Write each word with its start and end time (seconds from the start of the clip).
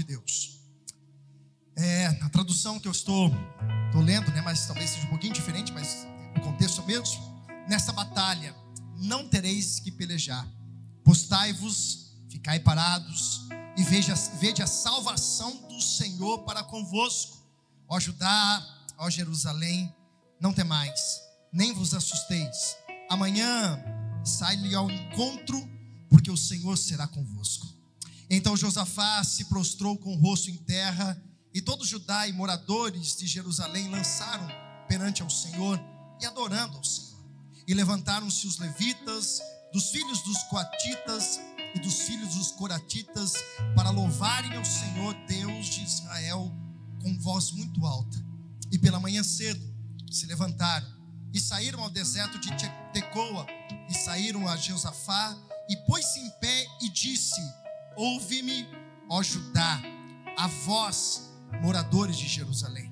de 0.00 0.04
Deus. 0.04 0.60
É, 1.76 2.06
a 2.06 2.28
tradução 2.28 2.78
que 2.78 2.88
eu 2.88 2.92
estou, 2.92 3.30
lendo, 3.94 4.30
né, 4.32 4.40
mas 4.40 4.66
talvez 4.66 4.90
seja 4.90 5.06
um 5.06 5.10
pouquinho 5.10 5.32
diferente, 5.32 5.72
mas 5.72 6.06
o 6.36 6.40
contexto 6.40 6.80
é 6.80 6.84
o 6.84 6.86
mesmo. 6.86 7.44
Nessa 7.68 7.92
batalha 7.92 8.54
não 8.96 9.28
tereis 9.28 9.78
que 9.78 9.90
pelejar. 9.90 10.46
Postai-vos, 11.04 12.16
ficai 12.28 12.60
parados 12.60 13.46
e 13.76 13.82
veja, 13.82 14.14
veja 14.38 14.64
a 14.64 14.66
salvação 14.66 15.68
do 15.68 15.80
Senhor 15.80 16.44
para 16.44 16.62
convosco. 16.62 17.38
Ó 17.88 17.98
Judá, 17.98 18.86
ó 18.98 19.10
Jerusalém, 19.10 19.94
não 20.40 20.52
temais, 20.52 21.20
nem 21.52 21.72
vos 21.72 21.94
assusteis. 21.94 22.76
Amanhã 23.08 23.82
sai-lhe 24.24 24.74
ao 24.74 24.90
encontro, 24.90 25.68
porque 26.08 26.30
o 26.30 26.36
Senhor 26.36 26.76
será 26.76 27.06
convosco. 27.06 27.79
Então 28.30 28.56
Josafá 28.56 29.24
se 29.24 29.46
prostrou 29.46 29.98
com 29.98 30.14
o 30.14 30.20
rosto 30.20 30.50
em 30.50 30.56
terra, 30.56 31.20
e 31.52 31.60
todo 31.60 31.84
Judá 31.84 32.28
e 32.28 32.32
moradores 32.32 33.16
de 33.16 33.26
Jerusalém 33.26 33.88
lançaram 33.88 34.46
perante 34.86 35.20
ao 35.20 35.28
Senhor 35.28 35.80
e 36.20 36.26
adorando 36.26 36.76
ao 36.76 36.84
Senhor. 36.84 37.10
E 37.66 37.74
levantaram-se 37.74 38.46
os 38.46 38.58
levitas, 38.58 39.40
dos 39.72 39.90
filhos 39.90 40.22
dos 40.22 40.42
coatitas 40.44 41.40
e 41.74 41.80
dos 41.80 42.02
filhos 42.02 42.36
dos 42.36 42.52
coratitas, 42.52 43.34
para 43.74 43.90
louvarem 43.90 44.56
ao 44.56 44.64
Senhor 44.64 45.12
Deus 45.26 45.66
de 45.66 45.82
Israel 45.82 46.52
com 47.02 47.18
voz 47.18 47.50
muito 47.50 47.84
alta. 47.84 48.16
E 48.70 48.78
pela 48.78 49.00
manhã 49.00 49.24
cedo 49.24 49.60
se 50.08 50.26
levantaram 50.26 50.86
e 51.32 51.40
saíram 51.40 51.82
ao 51.82 51.90
deserto 51.90 52.38
de 52.38 52.50
Tecoa 52.92 53.46
e 53.88 53.94
saíram 53.94 54.46
a 54.46 54.56
Josafá 54.56 55.36
e 55.68 55.76
pôs-se 55.78 56.20
em 56.20 56.30
pé 56.40 56.66
e 56.82 56.88
disse: 56.90 57.40
Ouve-me, 58.00 58.66
ó 59.10 59.22
Judá, 59.22 59.78
a 60.34 60.46
vós, 60.46 61.28
moradores 61.60 62.16
de 62.16 62.26
Jerusalém. 62.26 62.90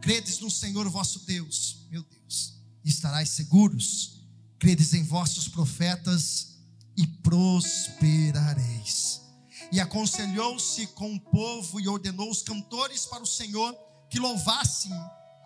Credes 0.00 0.40
no 0.40 0.50
Senhor 0.50 0.88
vosso 0.88 1.20
Deus, 1.20 1.86
meu 1.92 2.02
Deus, 2.02 2.54
estarás 2.84 3.28
seguros. 3.28 4.26
Credes 4.58 4.94
em 4.94 5.04
vossos 5.04 5.46
profetas 5.46 6.56
e 6.96 7.06
prosperareis. 7.06 9.22
E 9.70 9.78
aconselhou-se 9.78 10.88
com 10.88 11.14
o 11.14 11.20
povo 11.20 11.78
e 11.78 11.86
ordenou 11.86 12.28
os 12.28 12.42
cantores 12.42 13.06
para 13.06 13.22
o 13.22 13.26
Senhor 13.26 13.72
que 14.10 14.18
louvassem 14.18 14.90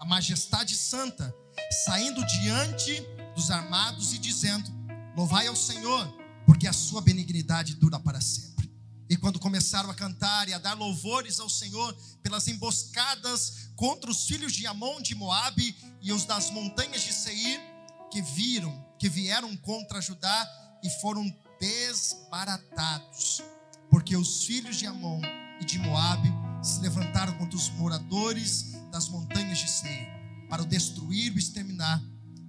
a 0.00 0.06
majestade 0.06 0.74
santa, 0.74 1.34
saindo 1.84 2.24
diante 2.24 2.98
dos 3.36 3.50
armados 3.50 4.14
e 4.14 4.19
dizendo: 4.19 4.72
Louvai 5.14 5.48
ao 5.48 5.56
Senhor, 5.56 6.10
porque 6.47 6.66
a 6.66 6.72
sua 6.72 7.02
benignidade 7.02 7.74
dura 7.74 8.00
para 8.00 8.19
sempre. 8.19 8.52
E 9.12 9.16
quando 9.18 9.38
começaram 9.38 9.91
a 9.91 9.94
cantar 9.94 10.48
e 10.48 10.55
a 10.55 10.58
dar 10.58 10.72
louvores 10.72 11.38
ao 11.38 11.50
Senhor 11.50 11.94
pelas 12.22 12.48
emboscadas 12.48 13.69
contra 13.77 14.10
os 14.10 14.24
filhos 14.24 14.54
de 14.54 14.66
Amon 14.66 15.02
de 15.02 15.14
Moabe 15.14 15.77
e 16.00 16.10
os 16.14 16.24
das 16.24 16.50
montanhas 16.50 17.02
de 17.02 17.12
Seir, 17.12 17.60
que 18.10 18.22
viram, 18.22 18.72
que 18.98 19.10
vieram 19.10 19.54
contra 19.58 20.00
Judá 20.00 20.78
e 20.82 20.88
foram 21.02 21.30
desbaratados, 21.60 23.42
porque 23.91 24.16
os 24.16 24.47
filhos 24.47 24.78
de 24.78 24.87
Amon 24.87 25.20
e 25.60 25.64
de 25.66 25.78
Moabe 25.78 26.32
se 26.62 26.81
levantaram 26.81 27.37
contra 27.37 27.54
os 27.54 27.69
moradores 27.69 28.72
das 28.91 29.10
montanhas 29.10 29.58
de 29.58 29.69
Seir 29.69 30.08
para 30.48 30.62
o 30.62 30.66
destruir 30.66 31.37
e 31.37 31.38
exterminar. 31.38 32.03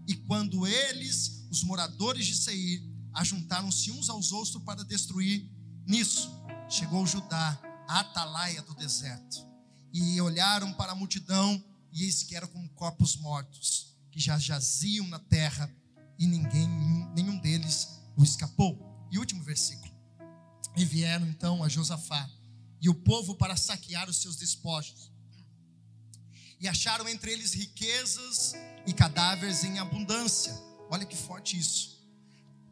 E 0.08 0.16
quando 0.16 0.66
eles, 0.66 1.46
os 1.52 1.62
moradores 1.62 2.26
de 2.26 2.38
Seir, 2.38 2.82
ajuntaram-se 3.14 3.92
uns 3.92 4.10
aos 4.10 4.32
outros 4.32 4.64
para 4.64 4.86
destruir, 4.86 5.52
nisso 5.86 6.42
chegou 6.70 7.06
Judá, 7.06 7.60
a 7.88 8.00
atalaia 8.00 8.62
do 8.62 8.74
deserto, 8.76 9.46
e 9.94 10.20
olharam 10.22 10.74
para 10.74 10.92
a 10.94 10.96
multidão, 10.96 11.64
e 11.92 12.04
eis 12.04 12.24
que 12.24 12.36
eram 12.36 12.48
como 12.48 12.70
corpos 12.70 13.16
mortos, 13.18 13.96
que 14.12 14.20
já 14.20 14.38
jaziam 14.38 15.08
na 15.08 15.20
terra, 15.20 15.70
e 16.18 16.28
ninguém, 16.28 16.68
nenhum 17.16 17.40
deles 17.40 18.00
o 18.16 18.24
escapou. 18.24 18.80
E 19.12 19.20
último 19.20 19.44
versículo. 19.44 19.94
E 20.76 20.84
vieram 20.84 21.28
então 21.28 21.64
a 21.64 21.70
Josafá 21.70 22.28
e 22.82 22.90
o 22.90 22.94
povo 22.94 23.36
para 23.36 23.56
saquear 23.56 24.10
os 24.10 24.18
seus 24.18 24.36
despojos. 24.36 25.10
E 26.60 26.68
acharam 26.68 27.08
entre 27.08 27.32
eles 27.32 27.54
riquezas 27.54 28.54
e 28.86 28.92
cadáveres 28.92 29.64
em 29.64 29.80
abundância. 29.80 30.54
Olha 30.90 31.06
que 31.06 31.16
forte 31.16 31.58
isso. 31.58 32.02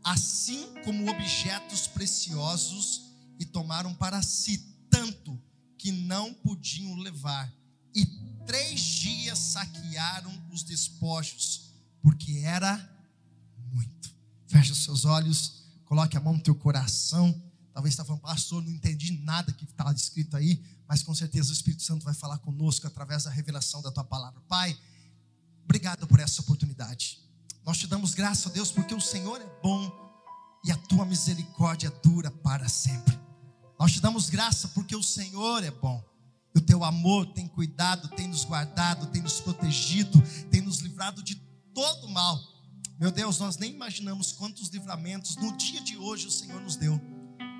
Assim 0.03 0.73
como 0.83 1.09
objetos 1.09 1.87
preciosos, 1.87 3.10
e 3.41 3.45
tomaram 3.45 3.91
para 3.95 4.21
si 4.21 4.59
tanto 4.87 5.41
que 5.75 5.91
não 5.91 6.31
podiam 6.31 6.95
levar. 6.97 7.51
E 7.95 8.05
três 8.45 8.79
dias 8.79 9.39
saquearam 9.39 10.31
os 10.51 10.61
despojos, 10.61 11.71
porque 12.03 12.43
era 12.45 12.77
muito. 13.73 14.13
Feche 14.45 14.71
os 14.71 14.83
seus 14.83 15.05
olhos. 15.05 15.63
Coloque 15.85 16.15
a 16.15 16.19
mão 16.19 16.33
no 16.33 16.39
teu 16.39 16.53
coração. 16.53 17.33
Talvez 17.73 17.93
está 17.93 18.05
falando, 18.05 18.21
pastor, 18.21 18.61
não 18.61 18.69
entendi 18.69 19.11
nada 19.23 19.51
que 19.51 19.65
está 19.65 19.91
escrito 19.91 20.37
aí, 20.37 20.63
mas 20.87 21.01
com 21.01 21.15
certeza 21.15 21.49
o 21.49 21.53
Espírito 21.53 21.81
Santo 21.81 22.05
vai 22.05 22.13
falar 22.13 22.37
conosco 22.37 22.85
através 22.85 23.23
da 23.23 23.31
revelação 23.31 23.81
da 23.81 23.91
tua 23.91 24.03
palavra. 24.03 24.39
Pai, 24.41 24.77
obrigado 25.63 26.05
por 26.05 26.19
essa 26.19 26.41
oportunidade. 26.41 27.19
Nós 27.65 27.79
te 27.79 27.87
damos 27.87 28.13
graça, 28.13 28.51
Deus, 28.51 28.71
porque 28.71 28.93
o 28.93 29.01
Senhor 29.01 29.41
é 29.41 29.61
bom 29.63 29.91
e 30.63 30.71
a 30.71 30.77
tua 30.77 31.05
misericórdia 31.05 31.89
dura 32.03 32.29
para 32.29 32.69
sempre. 32.69 33.20
Nós 33.81 33.93
te 33.93 33.99
damos 33.99 34.29
graça 34.29 34.67
porque 34.67 34.95
o 34.95 35.01
Senhor 35.01 35.63
é 35.63 35.71
bom. 35.71 36.03
E 36.53 36.59
o 36.59 36.61
teu 36.61 36.83
amor 36.83 37.25
tem 37.33 37.47
cuidado, 37.47 38.09
tem 38.09 38.27
nos 38.27 38.45
guardado, 38.45 39.07
tem 39.07 39.23
nos 39.23 39.41
protegido, 39.41 40.21
tem 40.51 40.61
nos 40.61 40.81
livrado 40.81 41.23
de 41.23 41.33
todo 41.73 42.07
mal. 42.07 42.39
Meu 42.99 43.11
Deus, 43.11 43.39
nós 43.39 43.57
nem 43.57 43.73
imaginamos 43.73 44.33
quantos 44.33 44.69
livramentos 44.69 45.35
no 45.35 45.57
dia 45.57 45.81
de 45.81 45.97
hoje 45.97 46.27
o 46.27 46.31
Senhor 46.31 46.61
nos 46.61 46.75
deu. 46.75 47.01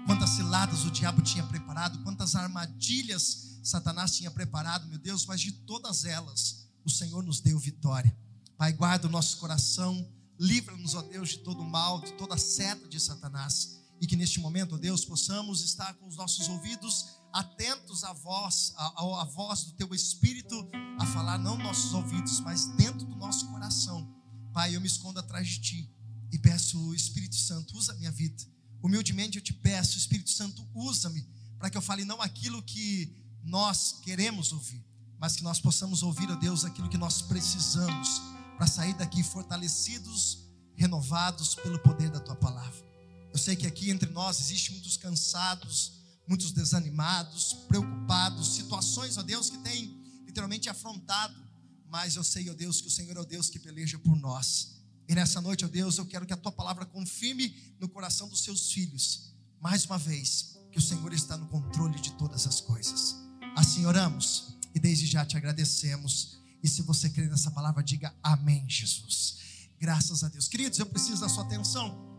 Quantas 0.06 0.30
ciladas 0.30 0.86
o 0.86 0.92
diabo 0.92 1.24
tinha 1.24 1.44
preparado, 1.44 2.04
quantas 2.04 2.36
armadilhas 2.36 3.60
Satanás 3.64 4.16
tinha 4.16 4.30
preparado, 4.30 4.88
meu 4.88 5.00
Deus, 5.00 5.26
mas 5.26 5.42
de 5.42 5.52
todas 5.52 6.06
elas 6.06 6.68
o 6.86 6.90
Senhor 6.92 7.24
nos 7.24 7.40
deu 7.40 7.58
vitória. 7.58 8.16
Pai, 8.60 8.74
guarda 8.74 9.08
o 9.08 9.12
nosso 9.12 9.38
coração, 9.38 10.08
livra-nos, 10.40 10.94
ó 10.94 11.02
Deus, 11.02 11.30
de 11.30 11.38
todo 11.40 11.64
mal, 11.64 12.00
de 12.00 12.14
toda 12.14 12.38
seta 12.38 12.88
de 12.88 13.00
Satanás. 13.00 13.81
E 14.02 14.08
que 14.08 14.16
neste 14.16 14.40
momento, 14.40 14.76
ó 14.76 14.78
Deus, 14.78 15.06
possamos 15.06 15.64
estar 15.64 15.94
com 15.94 16.08
os 16.08 16.18
nossos 16.18 16.50
ouvidos 16.50 17.06
atentos 17.32 18.04
à 18.04 18.12
voz, 18.12 18.74
à, 18.76 19.22
à 19.22 19.26
voz 19.26 19.64
do 19.64 19.72
Teu 19.74 19.94
Espírito, 19.94 20.68
a 21.00 21.06
falar 21.06 21.38
não 21.38 21.58
nossos 21.58 21.94
ouvidos, 21.94 22.40
mas 22.40 22.66
dentro 22.76 23.06
do 23.06 23.16
nosso 23.16 23.48
coração 23.48 24.20
Pai, 24.54 24.76
eu 24.76 24.82
me 24.82 24.88
escondo 24.88 25.20
atrás 25.20 25.48
de 25.48 25.60
Ti 25.60 25.90
e 26.32 26.38
peço, 26.38 26.94
Espírito 26.94 27.36
Santo, 27.36 27.78
usa 27.78 27.94
minha 27.94 28.12
vida. 28.12 28.44
Humildemente 28.84 29.38
eu 29.38 29.44
te 29.44 29.54
peço, 29.54 29.98
Espírito 29.98 30.30
Santo, 30.30 30.68
usa-me 30.74 31.26
para 31.58 31.70
que 31.70 31.78
eu 31.78 31.82
fale 31.82 32.04
não 32.04 32.22
aquilo 32.22 32.62
que 32.62 33.16
nós 33.44 34.00
queremos 34.04 34.52
ouvir, 34.52 34.84
mas 35.18 35.36
que 35.36 35.44
nós 35.44 35.60
possamos 35.60 36.04
ouvir, 36.04 36.30
ó 36.30 36.36
Deus, 36.36 36.66
aquilo 36.66 36.90
que 36.90 36.98
nós 36.98 37.22
precisamos 37.22 38.22
para 38.58 38.68
sair 38.68 38.94
daqui 38.96 39.24
fortalecidos, 39.24 40.50
renovados 40.76 41.56
pelo 41.56 41.80
poder 41.80 42.10
da 42.10 42.20
Tua 42.20 42.36
palavra. 42.36 42.91
Eu 43.32 43.38
sei 43.38 43.56
que 43.56 43.68
aqui 43.68 43.90
entre 43.90 44.10
nós 44.10 44.40
existe 44.40 44.72
muitos 44.72 44.98
cansados, 44.98 45.94
muitos 46.28 46.52
desanimados, 46.52 47.54
preocupados, 47.68 48.56
situações, 48.56 49.18
ó 49.18 49.22
Deus, 49.22 49.50
que 49.50 49.58
têm 49.60 50.02
literalmente 50.26 50.70
afrontado 50.70 51.52
mas 51.92 52.16
eu 52.16 52.24
sei, 52.24 52.50
ó 52.50 52.54
Deus, 52.54 52.80
que 52.80 52.88
o 52.88 52.92
Senhor 52.92 53.18
é 53.18 53.20
o 53.20 53.26
Deus 53.26 53.50
que 53.50 53.60
peleja 53.60 54.00
por 54.00 54.16
nós. 54.16 54.78
E 55.10 55.14
nessa 55.14 55.42
noite, 55.42 55.66
ó 55.66 55.68
Deus, 55.68 55.98
eu 55.98 56.06
quero 56.06 56.26
que 56.26 56.32
a 56.32 56.38
tua 56.38 56.52
palavra 56.52 56.86
confirme 56.86 57.54
no 57.82 57.90
coração 57.90 58.30
dos 58.30 58.42
seus 58.44 58.72
filhos, 58.72 59.36
mais 59.60 59.84
uma 59.86 59.98
vez, 59.98 60.58
que 60.72 60.78
o 60.78 60.82
Senhor 60.82 61.14
está 61.14 61.36
no 61.36 61.50
controle 61.50 62.00
de 62.00 62.14
todas 62.14 62.48
as 62.48 62.62
coisas. 62.62 63.18
Assim 63.58 63.86
oramos 63.86 64.58
e 64.74 64.80
desde 64.80 65.06
já 65.06 65.26
te 65.26 65.36
agradecemos. 65.36 66.40
E 66.64 66.70
se 66.70 66.82
você 66.82 67.10
crê 67.10 67.28
nessa 67.28 67.52
palavra, 67.52 67.84
diga 67.84 68.16
amém, 68.24 68.64
Jesus. 68.70 69.40
Graças 69.78 70.24
a 70.24 70.30
Deus. 70.30 70.48
Queridos, 70.48 70.80
eu 70.80 70.86
preciso 70.86 71.20
da 71.20 71.28
sua 71.28 71.44
atenção, 71.44 72.11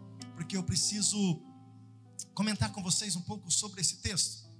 porque 0.43 0.57
eu 0.57 0.65
preciso 0.65 1.41
comentar 2.35 2.73
com 2.73 2.83
vocês 2.83 3.15
um 3.15 3.21
pouco 3.21 3.49
sobre 3.49 3.81
esse 3.81 3.99
texto. 3.99 4.51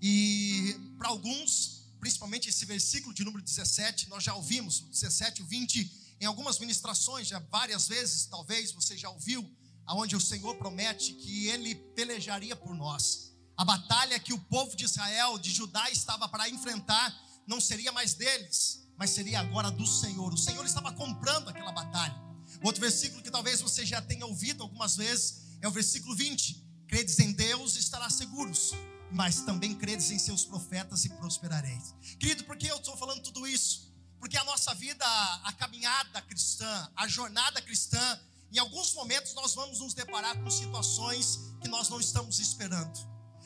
E 0.00 0.74
para 0.96 1.10
alguns, 1.10 1.92
principalmente 2.00 2.48
esse 2.48 2.64
versículo 2.64 3.12
de 3.12 3.22
número 3.24 3.44
17, 3.44 4.08
nós 4.08 4.24
já 4.24 4.34
ouvimos, 4.34 4.80
o 4.80 4.86
17 4.86 5.42
e 5.42 5.44
o 5.44 5.46
20, 5.46 6.16
em 6.22 6.24
algumas 6.24 6.58
ministrações, 6.58 7.28
já 7.28 7.40
várias 7.40 7.88
vezes, 7.88 8.24
talvez 8.24 8.72
você 8.72 8.96
já 8.96 9.10
ouviu, 9.10 9.46
aonde 9.84 10.16
o 10.16 10.20
Senhor 10.20 10.56
promete 10.56 11.12
que 11.12 11.48
ele 11.48 11.74
pelejaria 11.74 12.56
por 12.56 12.74
nós. 12.74 13.34
A 13.54 13.66
batalha 13.66 14.18
que 14.18 14.32
o 14.32 14.38
povo 14.38 14.74
de 14.74 14.86
Israel, 14.86 15.38
de 15.38 15.50
Judá, 15.50 15.90
estava 15.90 16.26
para 16.26 16.48
enfrentar, 16.48 17.14
não 17.46 17.60
seria 17.60 17.92
mais 17.92 18.14
deles, 18.14 18.88
mas 18.96 19.10
seria 19.10 19.40
agora 19.40 19.70
do 19.70 19.86
Senhor. 19.86 20.32
O 20.32 20.38
Senhor 20.38 20.64
estava 20.64 20.90
comprando 20.92 21.50
aquela 21.50 21.70
batalha. 21.70 22.27
Outro 22.62 22.80
versículo 22.80 23.22
que 23.22 23.30
talvez 23.30 23.60
você 23.60 23.86
já 23.86 24.02
tenha 24.02 24.26
ouvido 24.26 24.62
algumas 24.62 24.96
vezes 24.96 25.42
é 25.60 25.68
o 25.68 25.70
versículo 25.70 26.14
20: 26.14 26.64
Credes 26.86 27.18
em 27.18 27.32
Deus 27.32 27.76
e 27.76 27.80
estarás 27.80 28.14
seguros, 28.14 28.72
mas 29.12 29.42
também 29.42 29.74
credes 29.74 30.10
em 30.10 30.18
seus 30.18 30.44
profetas 30.44 31.04
e 31.04 31.08
prosperareis. 31.10 31.94
Querido, 32.18 32.44
por 32.44 32.56
que 32.56 32.66
eu 32.66 32.76
estou 32.76 32.96
falando 32.96 33.22
tudo 33.22 33.46
isso? 33.46 33.92
Porque 34.18 34.36
a 34.36 34.44
nossa 34.44 34.74
vida, 34.74 35.04
a 35.44 35.52
caminhada 35.52 36.20
cristã, 36.22 36.90
a 36.96 37.06
jornada 37.06 37.62
cristã, 37.62 38.20
em 38.50 38.58
alguns 38.58 38.92
momentos 38.94 39.34
nós 39.34 39.54
vamos 39.54 39.78
nos 39.80 39.94
deparar 39.94 40.36
com 40.42 40.50
situações 40.50 41.38
que 41.60 41.68
nós 41.68 41.88
não 41.88 42.00
estamos 42.00 42.38
esperando. 42.38 42.98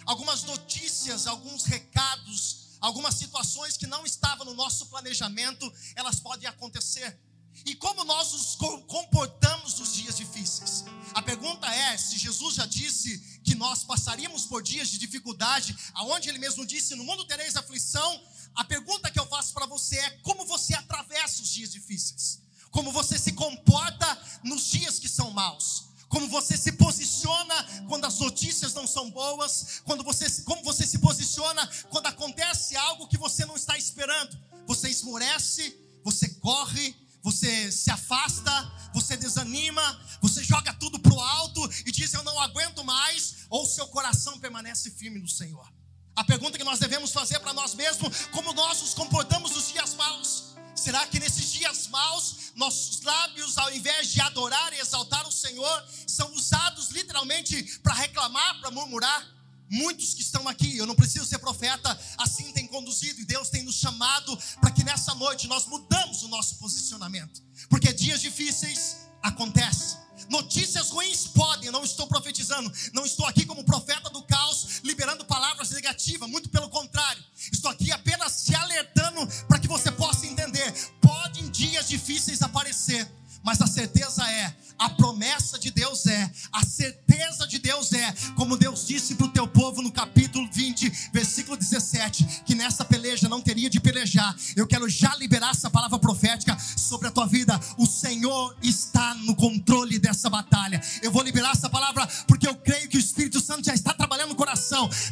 Algumas 0.06 0.44
notícias, 0.44 1.26
alguns 1.26 1.64
recados, 1.64 2.78
algumas 2.80 3.14
situações 3.14 3.76
que 3.76 3.86
não 3.86 4.06
estavam 4.06 4.46
no 4.46 4.54
nosso 4.54 4.86
planejamento, 4.86 5.70
elas 5.94 6.18
podem 6.18 6.48
acontecer. 6.48 7.18
E 7.64 7.74
como 7.74 8.04
nós 8.04 8.32
nos 8.32 8.56
comportamos 8.86 9.78
nos 9.78 9.94
dias 9.94 10.16
difíceis? 10.16 10.84
A 11.14 11.22
pergunta 11.22 11.66
é: 11.72 11.96
se 11.96 12.18
Jesus 12.18 12.56
já 12.56 12.66
disse 12.66 13.18
que 13.44 13.54
nós 13.54 13.84
passaríamos 13.84 14.46
por 14.46 14.62
dias 14.62 14.88
de 14.88 14.98
dificuldade, 14.98 15.76
aonde 15.94 16.28
ele 16.28 16.38
mesmo 16.38 16.66
disse: 16.66 16.94
No 16.94 17.04
mundo 17.04 17.24
tereis 17.24 17.56
aflição, 17.56 18.20
a 18.54 18.64
pergunta 18.64 19.10
que 19.10 19.18
eu 19.18 19.26
faço 19.26 19.52
para 19.54 19.66
você 19.66 19.96
é: 19.96 20.10
como 20.22 20.44
você 20.44 20.74
atravessa 20.74 21.42
os 21.42 21.48
dias 21.48 21.70
difíceis? 21.70 22.40
Como 22.70 22.90
você 22.90 23.18
se 23.18 23.32
comporta 23.32 24.18
nos 24.42 24.70
dias 24.70 24.98
que 24.98 25.08
são 25.08 25.30
maus? 25.30 25.84
Como 26.08 26.28
você 26.28 26.58
se 26.58 26.72
posiciona 26.72 27.54
quando 27.88 28.04
as 28.04 28.18
notícias 28.18 28.74
não 28.74 28.86
são 28.86 29.10
boas? 29.10 29.80
Quando 29.84 30.04
você, 30.04 30.28
como 30.42 30.62
você 30.62 30.86
se 30.86 30.98
posiciona 30.98 31.66
quando 31.90 32.06
acontece 32.06 32.76
algo 32.76 33.08
que 33.08 33.16
você 33.16 33.46
não 33.46 33.56
está 33.56 33.78
esperando? 33.78 34.38
Você 34.66 34.90
esmorece, 34.90 35.74
você 36.04 36.28
corre, 36.28 36.94
você 37.22 37.70
se 37.70 37.90
afasta, 37.90 38.50
você 38.92 39.16
desanima, 39.16 40.00
você 40.20 40.42
joga 40.42 40.74
tudo 40.74 40.98
para 40.98 41.14
o 41.14 41.20
alto 41.20 41.70
e 41.86 41.92
diz: 41.92 42.12
Eu 42.12 42.24
não 42.24 42.40
aguento 42.40 42.84
mais, 42.84 43.46
ou 43.48 43.64
seu 43.64 43.86
coração 43.88 44.38
permanece 44.40 44.90
firme 44.90 45.20
no 45.20 45.28
Senhor. 45.28 45.66
A 46.14 46.24
pergunta 46.24 46.58
que 46.58 46.64
nós 46.64 46.78
devemos 46.78 47.12
fazer 47.12 47.38
para 47.38 47.54
nós 47.54 47.74
mesmos: 47.74 48.26
como 48.26 48.52
nós 48.52 48.80
nos 48.80 48.94
comportamos 48.94 49.52
nos 49.52 49.72
dias 49.72 49.94
maus? 49.94 50.52
Será 50.74 51.06
que 51.06 51.20
nesses 51.20 51.52
dias 51.52 51.86
maus, 51.88 52.52
nossos 52.56 53.02
lábios, 53.02 53.56
ao 53.58 53.72
invés 53.72 54.08
de 54.12 54.20
adorar 54.20 54.72
e 54.72 54.80
exaltar 54.80 55.26
o 55.26 55.32
Senhor, 55.32 55.84
são 56.06 56.32
usados 56.34 56.90
literalmente 56.90 57.78
para 57.80 57.94
reclamar, 57.94 58.60
para 58.60 58.70
murmurar? 58.70 59.41
Muitos 59.72 60.12
que 60.12 60.20
estão 60.20 60.46
aqui, 60.46 60.76
eu 60.76 60.86
não 60.86 60.94
preciso 60.94 61.24
ser 61.24 61.38
profeta, 61.38 61.98
assim 62.18 62.52
tem 62.52 62.66
conduzido 62.66 63.18
e 63.22 63.24
Deus 63.24 63.48
tem 63.48 63.62
nos 63.62 63.76
chamado 63.76 64.38
para 64.60 64.70
que 64.70 64.84
nessa 64.84 65.14
noite 65.14 65.48
nós 65.48 65.64
mudamos 65.64 66.22
o 66.22 66.28
nosso 66.28 66.56
posicionamento, 66.56 67.42
porque 67.70 67.90
dias 67.90 68.20
difíceis 68.20 68.98
acontecem. 69.22 69.96
Notícias 70.28 70.90
ruins 70.90 71.26
podem, 71.26 71.70
não 71.70 71.82
estou 71.82 72.06
profetizando, 72.06 72.70
não 72.92 73.06
estou 73.06 73.24
aqui 73.24 73.46
como 73.46 73.64
profeta 73.64 74.10
do 74.10 74.22
caos, 74.24 74.82
liberando 74.84 75.24
palavras 75.24 75.70
negativas, 75.70 76.28
muito 76.28 76.50
pelo 76.50 76.68
contrário, 76.68 77.24
estou 77.50 77.70
aqui 77.70 77.90
apenas 77.90 78.44
te 78.44 78.54
alertando 78.54 79.26
para 79.48 79.58
que 79.58 79.68
você 79.68 79.90
possa 79.90 80.26
entender: 80.26 80.70
podem 81.00 81.50
dias 81.50 81.88
difíceis 81.88 82.42
aparecer, 82.42 83.10
mas 83.42 83.58
a 83.62 83.66
certeza 83.66 84.22
é, 84.30 84.54
a 84.82 84.90
promessa 84.90 85.58
de 85.58 85.70
Deus 85.70 86.06
é, 86.06 86.30
a 86.52 86.64
certeza 86.64 87.46
de 87.46 87.58
Deus 87.58 87.92
é, 87.92 88.12
como 88.34 88.56
Deus 88.56 88.84
disse 88.86 89.14
para 89.14 89.26
o 89.26 89.30
teu 89.30 89.46
povo 89.46 89.80
no 89.80 89.92
capítulo 89.92 90.48
20, 90.52 91.10
versículo 91.12 91.56
17, 91.56 92.42
que 92.44 92.54
nessa 92.54 92.84
peleja 92.84 93.28
não 93.28 93.40
teria 93.40 93.70
de 93.70 93.78
pelejar. 93.78 94.34
Eu 94.56 94.66
quero 94.66 94.88
já 94.88 95.14
liberar 95.16 95.52
essa 95.52 95.70
palavra 95.70 95.98
profética 96.00 96.56
sobre 96.76 97.06
a 97.06 97.10
tua 97.12 97.26
vida. 97.26 97.58
O 97.78 97.86
Senhor 97.86 98.56
está 98.60 99.14
no 99.14 99.36
controle 99.36 100.00
dessa 100.00 100.28
batalha. 100.28 100.80
Eu 101.00 101.12
vou 101.12 101.22
liberar 101.22 101.52
essa 101.52 101.70
palavra 101.70 102.06
porque 102.26 102.48
eu 102.48 102.56
creio 102.56 102.88
que 102.88 102.96
o 102.96 103.00
Espírito 103.00 103.40
Santo 103.40 103.66
já 103.66 103.74
está 103.74 103.91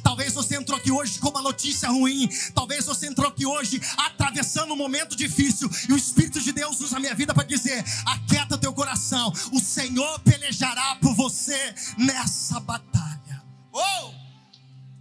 Talvez 0.02 0.32
você 0.32 0.56
entrou 0.56 0.78
aqui 0.78 0.90
hoje 0.90 1.18
com 1.18 1.28
uma 1.28 1.42
notícia 1.42 1.88
ruim, 1.88 2.28
talvez 2.54 2.86
você 2.86 3.06
entrou 3.06 3.28
aqui 3.28 3.44
hoje 3.44 3.80
atravessando 3.96 4.72
um 4.72 4.76
momento 4.76 5.14
difícil 5.14 5.70
e 5.88 5.92
o 5.92 5.96
Espírito 5.96 6.40
de 6.40 6.52
Deus 6.52 6.80
usa 6.80 6.96
a 6.96 7.00
minha 7.00 7.14
vida 7.14 7.34
para 7.34 7.44
dizer: 7.44 7.84
aquieta 8.06 8.56
teu 8.58 8.72
coração. 8.72 9.32
O 9.52 9.60
Senhor 9.60 10.18
pelejará 10.20 10.96
por 10.96 11.14
você 11.14 11.74
nessa 11.98 12.58
batalha. 12.60 13.44
Oh! 13.72 14.12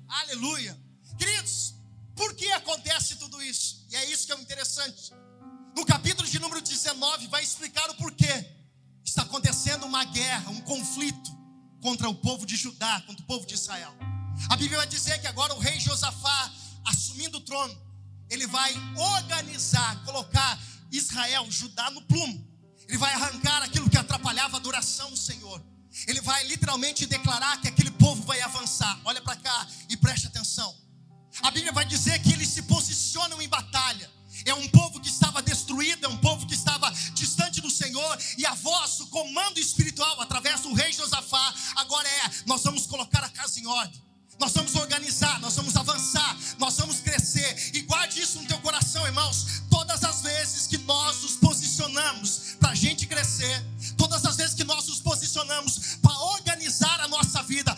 Aleluia! 0.07 0.77
Queridos, 1.17 1.75
por 2.15 2.35
que 2.35 2.51
acontece 2.51 3.15
tudo 3.15 3.41
isso? 3.41 3.85
E 3.89 3.95
é 3.95 4.11
isso 4.11 4.27
que 4.27 4.33
é 4.33 4.35
interessante. 4.35 5.13
No 5.75 5.85
capítulo 5.85 6.27
de 6.27 6.39
número 6.39 6.61
19 6.61 7.27
vai 7.27 7.43
explicar 7.43 7.89
o 7.89 7.95
porquê. 7.95 8.45
Está 9.03 9.21
acontecendo 9.21 9.85
uma 9.85 10.03
guerra, 10.03 10.49
um 10.51 10.61
conflito 10.61 11.31
contra 11.81 12.09
o 12.09 12.15
povo 12.15 12.45
de 12.45 12.55
Judá, 12.55 13.01
contra 13.07 13.23
o 13.23 13.27
povo 13.27 13.45
de 13.45 13.53
Israel. 13.53 13.93
A 14.47 14.55
Bíblia 14.55 14.77
vai 14.77 14.87
dizer 14.87 15.19
que 15.19 15.27
agora 15.27 15.53
o 15.53 15.59
rei 15.59 15.79
Josafá, 15.79 16.51
assumindo 16.85 17.37
o 17.37 17.41
trono, 17.41 17.75
ele 18.29 18.47
vai 18.47 18.73
organizar, 18.95 20.03
colocar 20.05 20.59
Israel, 20.91 21.49
Judá 21.49 21.89
no 21.91 22.01
plumo. 22.03 22.47
Ele 22.87 22.97
vai 22.97 23.13
arrancar 23.13 23.63
aquilo 23.63 23.89
que 23.89 23.97
atrapalhava 23.97 24.57
a 24.57 24.59
adoração 24.59 25.09
do 25.09 25.17
Senhor. 25.17 25.63
Ele 26.07 26.21
vai 26.21 26.43
literalmente 26.45 27.05
declarar 27.05 27.59
que 27.61 27.67
aquele 27.67 27.91
povo 27.91 28.23
vai 28.23 28.41
avançar. 28.41 28.99
Olha 29.03 29.21
para 29.21 29.35
cá 29.35 29.67
e 29.89 29.97
preste 29.97 30.27
atenção. 30.27 30.75
A 31.41 31.51
Bíblia 31.51 31.71
vai 31.71 31.85
dizer 31.85 32.19
que 32.21 32.33
eles 32.33 32.47
se 32.49 32.63
posicionam 32.63 33.41
em 33.41 33.47
batalha. 33.47 34.09
É 34.45 34.53
um 34.53 34.67
povo 34.69 34.99
que 34.99 35.09
estava 35.09 35.41
destruído, 35.41 36.05
é 36.05 36.07
um 36.07 36.17
povo 36.17 36.47
que 36.47 36.53
estava 36.53 36.89
distante 37.13 37.61
do 37.61 37.69
Senhor, 37.69 38.19
e 38.37 38.45
a 38.45 38.53
voz, 38.53 38.99
o 39.01 39.07
comando 39.07 39.59
espiritual 39.59 40.21
através 40.21 40.61
do 40.61 40.73
rei 40.73 40.93
Josafá, 40.93 41.53
agora 41.75 42.07
é: 42.07 42.31
nós 42.45 42.63
vamos 42.63 42.85
colocar 42.85 43.23
a 43.23 43.29
casa 43.29 43.59
em 43.59 43.67
ordem. 43.67 44.08
Nós 44.39 44.53
vamos 44.53 44.73
organizar, 44.75 45.39
nós 45.41 45.55
vamos 45.55 45.75
avançar, 45.75 46.37
nós 46.57 46.77
vamos 46.77 47.01
crescer. 47.01 47.71
E 47.73 47.81
guarde 47.81 48.21
isso 48.21 48.39
no 48.41 48.47
teu 48.47 48.57
coração, 48.59 49.05
irmãos. 49.05 49.61
Todas 49.69 50.03
as 50.03 50.21
vezes 50.21 50.65
que 50.65 50.77
nós 50.79 51.21
nos 51.21 51.35
posicionamos 51.35 52.55
para 52.59 52.69
a 52.69 52.75
gente 52.75 53.05
crescer, 53.05 53.65
todas 53.97 54.25
as 54.25 54.37
vezes 54.37 54.53
que 54.53 54.63
nós 54.63 54.87
nos 54.87 55.01
posicionamos 55.01 55.97
para 56.01 56.17
organizar 56.17 57.01
a 57.01 57.07
nossa 57.07 57.43
vida, 57.43 57.75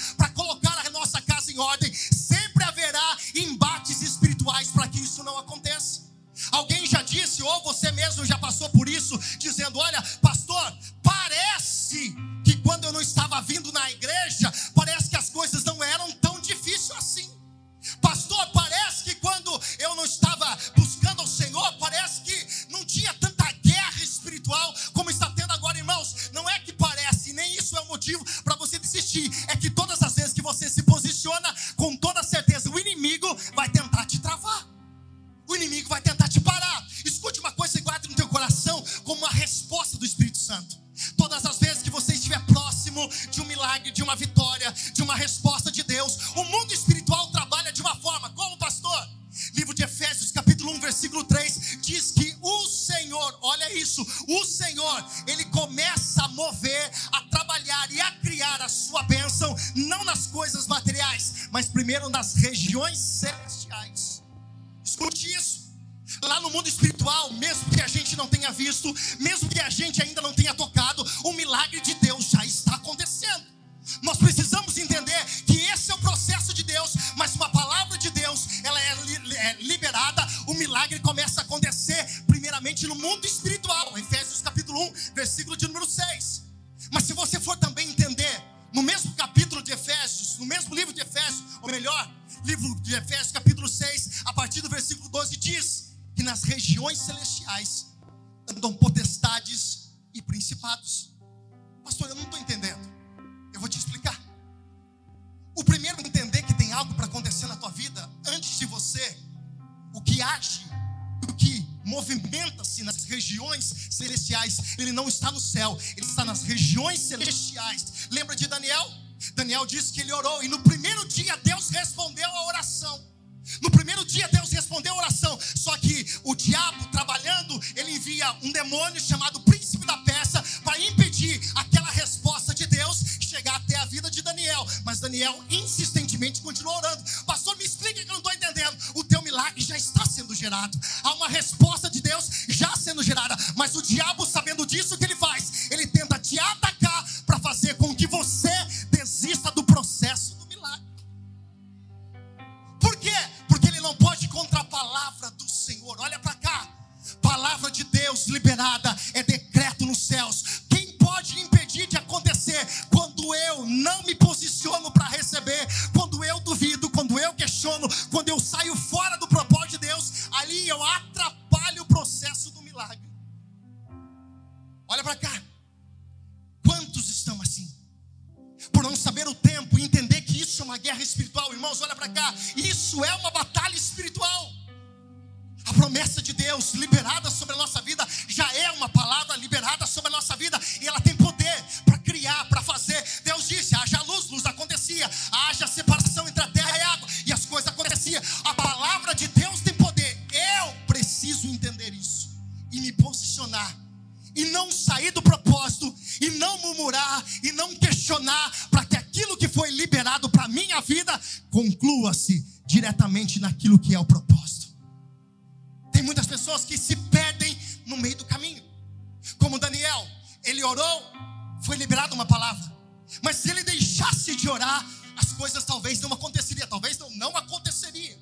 de 224.36 224.50
orar, 224.50 224.86
as 225.18 225.34
coisas 225.34 225.64
talvez 225.64 226.00
não 226.00 226.12
aconteceriam, 226.14 226.68
talvez 226.68 226.98
não, 226.98 227.10
não 227.12 227.38
aconteceria. 227.38 228.18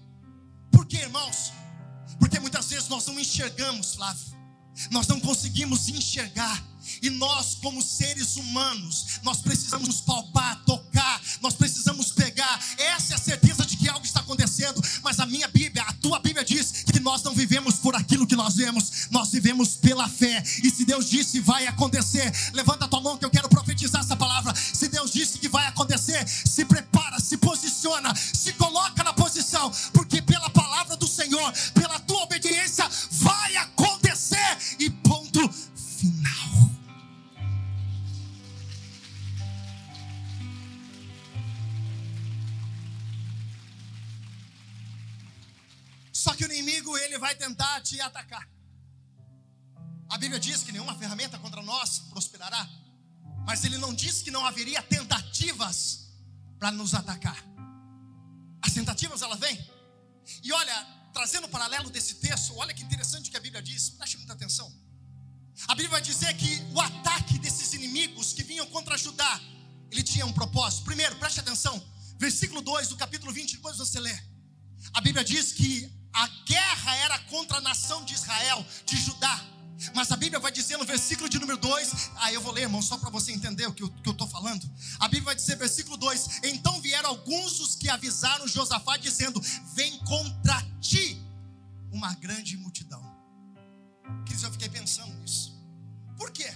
Por 0.72 0.86
quê, 0.86 0.98
irmãos? 0.98 1.51
Porque 2.20 2.39
muitas 2.39 2.70
vezes 2.70 2.89
nós 2.89 3.06
não 3.08 3.20
enxergamos, 3.20 3.96
Flávio. 3.96 4.39
Nós 4.92 5.08
não 5.08 5.20
conseguimos 5.20 5.89
enxergar. 5.89 6.63
E 7.01 7.10
nós, 7.10 7.56
como 7.56 7.82
seres 7.82 8.36
humanos, 8.36 9.20
nós 9.24 9.42
precisamos 9.42 10.01
palpar, 10.01 10.63
tocar, 10.66 11.22
nós 11.42 11.54
precisamos 11.54 12.12
pegar. 12.12 12.60
Essa 12.78 13.13
é 13.13 13.16
a 13.16 13.20
certeza 13.20 13.66
de 13.66 13.78
que 13.78 13.88
algo 13.89 14.06
está 14.06 14.22
acontecendo. 14.22 14.82
Mas 15.04 15.20
a 15.20 15.25
minha 15.25 15.48
Bíblia, 15.48 15.84
a 15.84 15.94
tua 15.94 16.20
Bíblia 16.20 16.44
diz 16.44 16.84
que 16.84 17.00
nós 17.00 17.22
não 17.24 17.34
vivemos 17.34 17.75
por 17.75 17.96
aquilo 17.96 18.25
que 18.25 18.36
nós 18.36 18.56
vemos, 18.56 19.08
nós 19.12 19.30
vivemos 19.32 19.75
pela 19.75 20.08
fé. 20.08 20.42
E 20.63 20.70
se 20.70 20.86
Deus 20.86 21.10
disse 21.10 21.39
vai 21.39 21.68
acontecer, 21.68 22.32
levanta 22.54 22.86
a 22.86 22.88
tua 22.88 23.01
mão 23.01 23.18
que 23.18 23.25
eu 23.25 23.30
quero 23.30 23.38
acontecer, 25.89 26.27
se 26.27 26.65
prepara, 26.65 27.19
se 27.19 27.38
posiciona, 27.38 28.15
se 28.15 28.53
coloca 28.53 29.03
na 29.03 29.13
posição, 29.13 29.72
porque 29.93 30.22
pela 30.22 30.50
palavra 30.51 30.96
do 30.96 31.08
Senhor, 31.08 31.51
pela 31.74 32.00
tua 32.01 32.24
obediência, 32.24 32.88
vai 33.12 33.55
acontecer. 33.58 34.38
E 34.79 34.89
ponto 34.89 35.50
final. 35.50 36.69
Só 46.13 46.36
que 46.36 46.46
o 46.46 46.51
inimigo 46.51 46.96
ele 46.98 47.17
vai 47.17 47.36
tentar 47.36 47.81
te 47.81 48.00
atacar. 48.00 48.48
A 50.10 50.17
Bíblia 50.17 50.39
diz 50.39 50.63
que 50.63 50.72
nenhuma 50.72 50.96
ferramenta 50.96 51.38
contra 51.38 51.62
nós 51.62 52.00
prosperará, 52.10 52.67
mas 53.50 53.63
ele 53.63 53.79
não 53.79 53.91
diz 53.96 54.22
que 54.22 54.29
não 54.29 54.46
haveria 54.46 54.79
tentativas 54.84 56.12
para 56.60 56.72
nos 56.72 56.94
atacar. 56.94 57.44
As 58.62 58.74
tentativas 58.74 59.24
elas 59.24 59.39
vêm. 59.39 59.58
E 60.44 60.53
olha, 60.53 60.88
trazendo 61.12 61.48
o 61.48 61.50
paralelo 61.50 61.89
desse 61.89 62.13
texto, 62.25 62.56
olha 62.58 62.75
que 62.75 62.84
interessante 62.84 63.32
que 63.32 63.36
a 63.36 63.39
Bíblia 63.39 63.60
diz, 63.60 63.89
preste 63.89 64.18
muita 64.18 64.34
atenção. 64.34 64.72
A 65.68 65.74
Bíblia 65.74 65.89
vai 65.89 66.01
dizer 66.01 66.32
que 66.38 66.63
o 66.75 66.79
ataque 66.79 67.39
desses 67.39 67.74
inimigos 67.74 68.34
que 68.34 68.44
vinham 68.44 68.68
contra 68.68 68.96
Judá, 68.96 69.41
ele 69.91 70.03
tinha 70.03 70.27
um 70.27 70.32
propósito. 70.32 70.84
Primeiro, 70.84 71.15
preste 71.15 71.39
atenção, 71.39 71.75
versículo 72.20 72.62
2 72.62 72.89
do 72.89 72.98
capítulo 72.98 73.32
20, 73.34 73.56
depois 73.56 73.77
você 73.77 74.00
lê. 74.00 74.15
A 74.94 75.01
Bíblia 75.01 75.25
diz 75.25 75.53
que 75.53 75.91
a 76.13 76.27
guerra 76.46 76.96
era 76.98 77.18
contra 77.22 77.58
a 77.58 77.62
nação 77.62 78.06
de 78.06 78.13
Israel, 78.13 78.63
de 78.86 78.96
Judá. 78.96 79.44
Mas 79.96 80.12
a 80.12 80.16
Bíblia 80.18 80.40
vai 80.40 80.52
dizer 80.52 80.78
no 80.78 80.86
versículo 80.86 81.30
de 81.30 81.40
número 81.40 81.58
2, 81.58 82.12
ah, 82.18 82.34
eu 82.34 82.42
vou 82.42 82.52
ler, 82.52 82.64
irmão, 82.64 82.82
só 82.82 82.98
para 82.98 83.10
você 83.10 83.32
entender 83.32 83.66
o 83.66 83.74
que 83.74 83.84
eu 83.84 84.12
estou 84.12 84.28
falando. 84.28 84.70
A 85.00 85.08
Bíblia 85.08 85.26
vai 85.26 85.36
dizer, 85.36 85.56
versículo 85.56 85.96
2: 85.98 86.42
Então 86.44 86.82
vieram 86.82 87.10
alguns 87.10 87.58
dos 87.58 87.76
que 87.76 87.90
avisaram 87.90 88.48
Josafá, 88.48 88.98
dizendo: 88.98 89.42
Vem 89.74 89.98
contra 90.00 90.62
ti 90.82 91.22
uma 91.92 92.14
grande 92.16 92.58
multidão. 92.58 93.02
Queridos, 94.26 94.44
eu 94.44 94.52
fiquei 94.52 94.70
pensando 94.70 95.14
nisso. 95.16 95.58
Por 96.18 96.32
quê? 96.32 96.54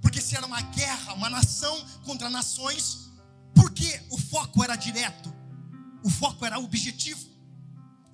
Porque 0.00 0.20
se 0.20 0.36
era 0.36 0.46
uma 0.46 0.60
guerra, 0.60 1.12
uma 1.14 1.28
nação 1.28 1.84
contra 2.04 2.30
nações, 2.30 3.10
porque 3.54 4.02
o 4.10 4.18
foco 4.18 4.62
era 4.62 4.76
direto, 4.76 5.32
o 6.02 6.08
foco 6.08 6.46
era 6.46 6.58
objetivo. 6.58 7.26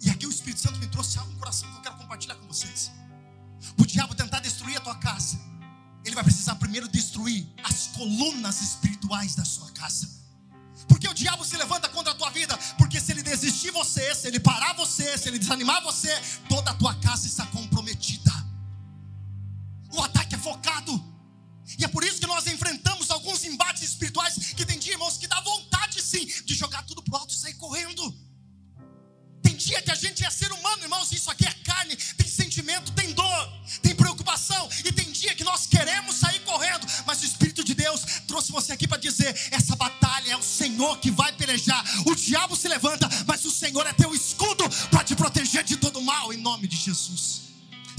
E 0.00 0.10
aqui 0.10 0.26
o 0.26 0.30
Espírito 0.30 0.60
Santo 0.60 0.78
me 0.80 0.88
trouxe 0.88 1.18
algo 1.18 1.30
no 1.30 1.38
coração 1.38 1.70
que 1.70 1.76
eu 1.76 1.82
quero 1.82 1.96
compartilhar 1.96 2.34
com 2.34 2.48
vocês. 2.48 2.90
O 3.78 3.86
diabo 3.86 4.14
tentar 4.14 4.40
destruir 4.40 4.76
a 4.76 4.80
tua 4.80 4.96
casa, 4.96 5.40
ele 6.04 6.14
vai 6.14 6.24
precisar 6.24 6.56
primeiro 6.56 6.88
destruir 6.88 7.46
as 7.62 7.88
colunas 7.88 8.60
espirituais 8.60 9.34
da 9.34 9.44
sua 9.44 9.70
casa. 9.72 10.08
Porque 10.88 11.08
o 11.08 11.14
diabo 11.14 11.44
se 11.44 11.56
levanta 11.56 11.88
contra 11.88 12.12
a 12.12 12.14
tua 12.14 12.30
vida, 12.30 12.56
porque 12.76 13.00
se 13.00 13.12
ele 13.12 13.22
desistir 13.22 13.70
você, 13.70 14.14
se 14.14 14.26
ele 14.26 14.40
parar 14.40 14.72
você, 14.74 15.16
se 15.16 15.28
ele 15.28 15.38
desanimar 15.38 15.82
você, 15.82 16.12
toda 16.48 16.70
a 16.70 16.74
tua 16.74 16.94
casa 16.96 17.26
está 17.26 17.46
comprometida. 17.46 18.32
O 19.92 20.02
ataque 20.02 20.34
é 20.34 20.38
focado. 20.38 20.92
E 21.78 21.84
é 21.84 21.88
por 21.88 22.02
isso 22.02 22.18
que 22.18 22.26
nós 22.26 22.46
enfrentamos 22.46 23.10
alguns 23.10 23.44
embates 23.44 23.82
espirituais 23.82 24.34
que 24.56 24.66
tem 24.66 24.78
dia, 24.78 24.94
irmãos, 24.94 25.16
que 25.16 25.26
dá 25.26 25.40
vontade 25.40 26.02
sim 26.02 26.26
de 26.44 26.54
jogar 26.54 26.82
tudo 26.82 27.02
pro 27.02 27.16
alto 27.16 27.32
e 27.32 27.36
sair 27.36 27.54
correndo. 27.54 28.14
Tem 29.42 29.54
dia 29.56 29.80
que 29.82 29.90
a 29.90 29.94
gente 29.94 30.24
é 30.24 30.30
ser 30.30 30.52
humano, 30.52 30.82
irmãos, 30.82 31.12
isso 31.12 31.30
aqui 31.30 31.46
é 31.46 31.52
carne, 31.64 31.96
tem 31.96 32.26
sentimento, 32.26 32.92
tem 32.92 33.11
dor, 33.32 33.52
tem 33.80 33.94
preocupação, 33.94 34.68
e 34.84 34.92
tem 34.92 35.10
dia 35.10 35.34
que 35.34 35.44
nós 35.44 35.66
queremos 35.66 36.16
sair 36.16 36.40
correndo, 36.40 36.86
mas 37.06 37.22
o 37.22 37.26
Espírito 37.26 37.64
de 37.64 37.74
Deus 37.74 38.00
trouxe 38.26 38.52
você 38.52 38.72
aqui 38.72 38.86
para 38.86 38.98
dizer: 38.98 39.34
essa 39.50 39.74
batalha 39.76 40.32
é 40.32 40.36
o 40.36 40.42
Senhor 40.42 40.98
que 40.98 41.10
vai 41.10 41.32
pelejar. 41.32 41.82
O 42.06 42.14
diabo 42.14 42.56
se 42.56 42.68
levanta, 42.68 43.08
mas 43.26 43.44
o 43.44 43.50
Senhor 43.50 43.86
é 43.86 43.92
teu 43.92 44.14
escudo 44.14 44.64
para 44.90 45.04
te 45.04 45.14
proteger 45.14 45.64
de 45.64 45.76
todo 45.76 46.00
mal, 46.02 46.32
em 46.32 46.38
nome 46.38 46.66
de 46.66 46.76
Jesus. 46.76 47.42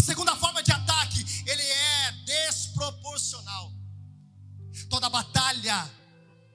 Segunda 0.01 0.35
forma 0.35 0.61
de 0.61 0.71
ataque, 0.71 1.25
ele 1.47 1.61
é 1.61 2.11
desproporcional. 2.25 3.71
Toda 4.89 5.09
batalha 5.09 5.89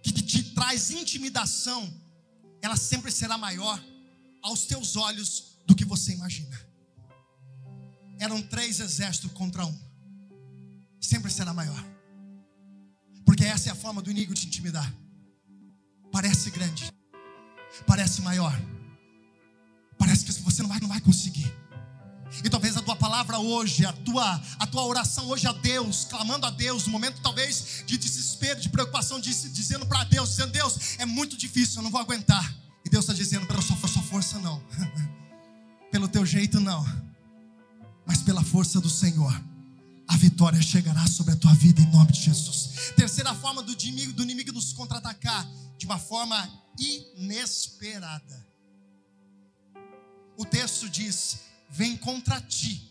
que 0.02 0.12
te 0.12 0.42
traz 0.54 0.90
intimidação, 0.90 1.92
ela 2.62 2.76
sempre 2.76 3.10
será 3.10 3.38
maior 3.38 3.82
aos 4.42 4.66
teus 4.66 4.96
olhos 4.96 5.56
do 5.66 5.74
que 5.74 5.84
você 5.84 6.12
imagina. 6.12 6.67
Eram 8.18 8.42
três 8.42 8.80
exércitos 8.80 9.32
contra 9.32 9.64
um. 9.64 9.78
sempre 11.00 11.30
será 11.30 11.54
maior. 11.54 11.84
Porque 13.24 13.44
essa 13.44 13.68
é 13.68 13.72
a 13.72 13.76
forma 13.76 14.02
do 14.02 14.10
inimigo 14.10 14.34
te 14.34 14.46
intimidar. 14.46 14.92
Parece 16.10 16.50
grande, 16.50 16.90
parece 17.86 18.22
maior, 18.22 18.58
parece 19.98 20.24
que 20.24 20.32
você 20.32 20.62
não 20.62 20.68
vai, 20.68 20.80
não 20.80 20.88
vai 20.88 21.00
conseguir. 21.00 21.52
E 22.44 22.50
talvez 22.50 22.76
a 22.76 22.82
tua 22.82 22.96
palavra 22.96 23.38
hoje, 23.38 23.84
a 23.84 23.92
tua, 23.92 24.42
a 24.58 24.66
tua 24.66 24.84
oração 24.84 25.26
hoje 25.28 25.46
a 25.46 25.52
Deus, 25.52 26.04
clamando 26.04 26.46
a 26.46 26.50
Deus, 26.50 26.86
no 26.86 26.92
momento 26.92 27.20
talvez 27.22 27.82
de 27.86 27.96
desespero, 27.96 28.60
de 28.60 28.68
preocupação, 28.68 29.18
de, 29.18 29.32
dizendo 29.50 29.86
para 29.86 30.04
Deus, 30.04 30.30
dizendo, 30.30 30.52
Deus, 30.52 30.98
é 30.98 31.06
muito 31.06 31.36
difícil, 31.36 31.78
eu 31.78 31.82
não 31.82 31.90
vou 31.90 32.00
aguentar. 32.00 32.54
E 32.84 32.90
Deus 32.90 33.04
está 33.04 33.14
dizendo, 33.14 33.46
pela 33.46 33.62
sua, 33.62 33.76
sua 33.76 34.02
força 34.02 34.38
não, 34.38 34.62
pelo 35.90 36.08
teu 36.08 36.24
jeito 36.24 36.60
não, 36.60 36.84
mas 38.08 38.22
pela 38.22 38.42
força 38.42 38.80
do 38.80 38.88
Senhor. 38.88 39.32
A 40.08 40.16
vitória 40.16 40.60
chegará 40.62 41.06
sobre 41.06 41.34
a 41.34 41.36
tua 41.36 41.52
vida 41.52 41.82
em 41.82 41.90
nome 41.92 42.10
de 42.10 42.22
Jesus. 42.22 42.92
Terceira 42.96 43.34
forma 43.34 43.62
do 43.62 43.72
inimigo, 43.72 44.14
do 44.14 44.22
inimigo 44.22 44.50
nos 44.50 44.72
contra-atacar 44.72 45.46
de 45.76 45.84
uma 45.84 45.98
forma 45.98 46.50
inesperada. 46.78 48.48
O 50.38 50.46
texto 50.46 50.88
diz: 50.88 51.40
vem 51.68 51.94
contra 51.98 52.40
ti 52.40 52.90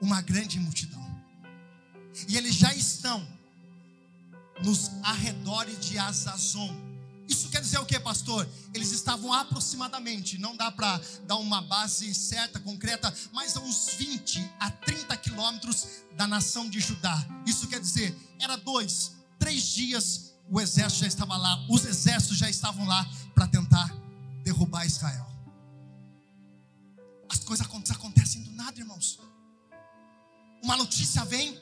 uma 0.00 0.22
grande 0.22 0.58
multidão. 0.58 1.04
E 2.26 2.36
eles 2.38 2.54
já 2.54 2.74
estão 2.74 3.26
nos 4.64 4.90
arredores 5.02 5.78
de 5.80 5.98
Azazon. 5.98 6.74
Isso 7.30 7.48
quer 7.48 7.60
dizer 7.60 7.78
o 7.78 7.86
que, 7.86 7.98
pastor? 8.00 8.46
Eles 8.74 8.90
estavam 8.90 9.32
aproximadamente, 9.32 10.36
não 10.36 10.56
dá 10.56 10.68
para 10.68 11.00
dar 11.28 11.36
uma 11.36 11.62
base 11.62 12.12
certa, 12.12 12.58
concreta, 12.58 13.14
mas 13.32 13.56
a 13.56 13.60
uns 13.60 13.90
20 13.94 14.50
a 14.58 14.68
30 14.68 15.16
quilômetros 15.16 15.86
da 16.16 16.26
nação 16.26 16.68
de 16.68 16.80
Judá. 16.80 17.24
Isso 17.46 17.68
quer 17.68 17.78
dizer, 17.80 18.16
era 18.40 18.56
dois, 18.56 19.12
três 19.38 19.62
dias, 19.62 20.32
o 20.50 20.60
exército 20.60 21.02
já 21.02 21.06
estava 21.06 21.36
lá, 21.36 21.64
os 21.70 21.84
exércitos 21.84 22.36
já 22.36 22.50
estavam 22.50 22.84
lá 22.84 23.08
para 23.32 23.46
tentar 23.46 23.88
derrubar 24.42 24.84
Israel. 24.84 25.24
As 27.28 27.38
coisas 27.38 27.64
acontecem 27.64 28.42
do 28.42 28.50
nada, 28.50 28.76
irmãos. 28.80 29.20
Uma 30.64 30.76
notícia 30.76 31.24
vem. 31.24 31.56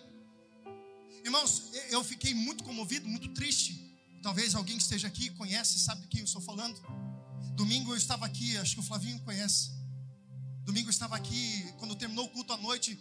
Irmãos, 1.22 1.64
eu 1.90 2.02
fiquei 2.02 2.32
muito 2.32 2.64
comovido, 2.64 3.06
muito 3.06 3.28
triste. 3.34 3.87
Talvez 4.22 4.54
alguém 4.54 4.76
que 4.76 4.82
esteja 4.82 5.06
aqui 5.06 5.30
conhece, 5.30 5.78
sabe 5.78 6.02
do 6.02 6.08
que 6.08 6.20
eu 6.20 6.24
estou 6.24 6.42
falando. 6.42 6.80
Domingo 7.54 7.92
eu 7.92 7.96
estava 7.96 8.26
aqui, 8.26 8.56
acho 8.58 8.74
que 8.74 8.80
o 8.80 8.82
Flavinho 8.82 9.20
conhece. 9.20 9.70
Domingo 10.64 10.88
eu 10.88 10.90
estava 10.90 11.16
aqui, 11.16 11.72
quando 11.78 11.94
terminou 11.94 12.26
o 12.26 12.28
culto 12.28 12.52
à 12.52 12.56
noite, 12.56 12.98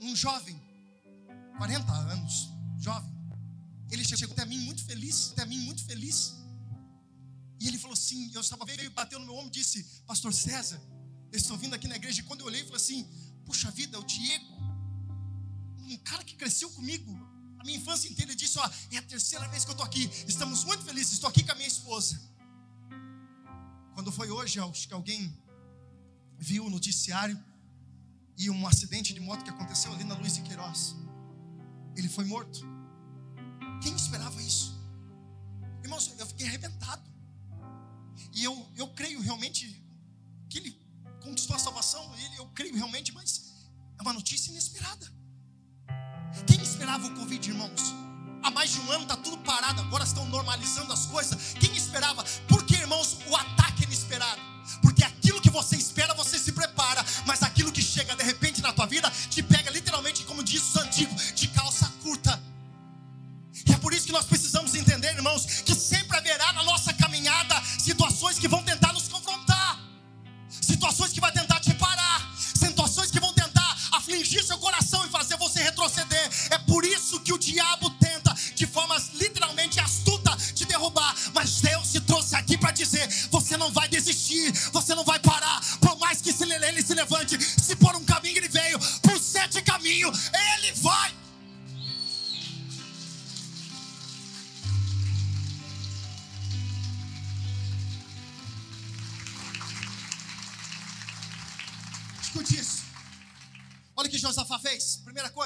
um 0.00 0.16
jovem, 0.16 0.60
40 1.58 1.92
anos, 1.92 2.48
jovem. 2.78 3.10
Ele 3.90 4.04
chegou 4.04 4.32
até 4.32 4.44
mim 4.44 4.58
muito 4.60 4.84
feliz, 4.84 5.30
até 5.32 5.44
mim 5.44 5.60
muito 5.60 5.84
feliz. 5.84 6.36
E 7.60 7.68
ele 7.68 7.78
falou 7.78 7.94
assim: 7.94 8.30
eu 8.32 8.40
estava 8.40 8.64
veio, 8.64 8.90
bateu 8.90 9.18
no 9.18 9.26
meu 9.26 9.34
ombro 9.34 9.48
e 9.48 9.60
disse, 9.60 9.84
Pastor 10.06 10.32
César, 10.32 10.80
eu 11.30 11.38
estou 11.38 11.56
vindo 11.56 11.74
aqui 11.74 11.86
na 11.86 11.96
igreja. 11.96 12.20
E 12.20 12.24
quando 12.24 12.40
eu 12.40 12.46
olhei, 12.46 12.62
falei 12.62 12.76
assim: 12.76 13.06
Puxa 13.44 13.70
vida, 13.70 13.98
o 13.98 14.04
Diego, 14.04 14.46
um 15.78 15.96
cara 15.98 16.24
que 16.24 16.34
cresceu 16.34 16.70
comigo 16.70 17.29
a 17.60 17.64
minha 17.64 17.78
infância 17.78 18.08
inteira. 18.08 18.34
Disse: 18.34 18.58
Ó, 18.58 18.70
é 18.90 18.96
a 18.96 19.02
terceira 19.02 19.46
vez 19.48 19.64
que 19.64 19.70
eu 19.70 19.72
estou 19.74 19.86
aqui. 19.86 20.10
Estamos 20.26 20.64
muito 20.64 20.82
felizes. 20.84 21.12
Estou 21.12 21.28
aqui 21.28 21.44
com 21.44 21.52
a 21.52 21.54
minha 21.54 21.68
esposa. 21.68 22.20
Quando 23.94 24.10
foi 24.10 24.30
hoje, 24.30 24.58
acho 24.58 24.88
que 24.88 24.94
alguém 24.94 25.20
viu 26.38 26.64
o 26.64 26.70
noticiário 26.70 27.38
e 28.36 28.48
um 28.48 28.66
acidente 28.66 29.12
de 29.12 29.20
moto 29.20 29.44
que 29.44 29.50
aconteceu 29.50 29.92
ali 29.92 30.04
na 30.04 30.14
Luiz 30.14 30.34
de 30.34 30.42
Queiroz. 30.42 30.96
Ele 31.94 32.08
foi 32.08 32.24
morto. 32.24 32.60
Quem 33.82 33.94
esperava 33.94 34.40
isso? 34.42 34.74
Irmãos, 35.82 36.14
eu 36.18 36.26
fiquei 36.26 36.46
arrebentado. 36.46 37.02
E 38.32 38.44
eu, 38.44 38.54
eu 38.76 38.88
creio 38.88 39.20
realmente 39.20 39.84
que 40.48 40.58
ele 40.58 40.80
conquistou 41.20 41.54
a 41.56 41.58
salvação, 41.58 42.02
ele, 42.18 42.36
eu 42.38 42.46
creio 42.48 42.74
realmente, 42.74 43.12
mas 43.12 43.52
é 43.98 44.02
uma 44.02 44.12
notícia 44.12 44.50
inesperada. 44.50 45.19
Esperava 46.80 47.08
o 47.08 47.10
Covid, 47.10 47.50
irmãos? 47.50 47.94
Há 48.42 48.50
mais 48.50 48.72
de 48.72 48.80
um 48.80 48.90
ano 48.90 49.02
está 49.02 49.14
tudo 49.14 49.36
parado, 49.36 49.82
agora 49.82 50.02
estão 50.02 50.24
normalizando 50.30 50.90
as 50.94 51.04
coisas. 51.04 51.54
Quem 51.60 51.76
esperava? 51.76 52.24
Porque, 52.48 52.74
irmãos, 52.74 53.18
o 53.26 53.36
ataque 53.36 53.82
é 53.82 53.86
inesperado. 53.86 54.40
Porque 54.80 55.04
aquilo 55.04 55.42
que 55.42 55.50
você 55.50 55.76
espera, 55.76 56.14
você 56.14 56.38
se 56.38 56.52
prepara. 56.52 57.04
Mas 57.26 57.42
aquilo 57.42 57.70
que 57.70 57.82
chega 57.82 58.16
de 58.16 58.22
repente 58.22 58.62
na 58.62 58.72
tua 58.72 58.86
vida, 58.86 59.12
te 59.28 59.42
pega 59.42 59.70
literalmente, 59.70 60.24
como 60.24 60.42
diz 60.42 60.62
os 60.70 60.76
antigos, 60.76 61.34
de 61.34 61.48
calça 61.48 61.92
curta. 62.02 62.42
E 63.66 63.74
é 63.74 63.76
por 63.76 63.92
isso 63.92 64.06
que 64.06 64.12
nós 64.12 64.24
precisamos 64.24 64.74
entender, 64.74 65.12
irmãos, 65.12 65.44
que 65.44 65.69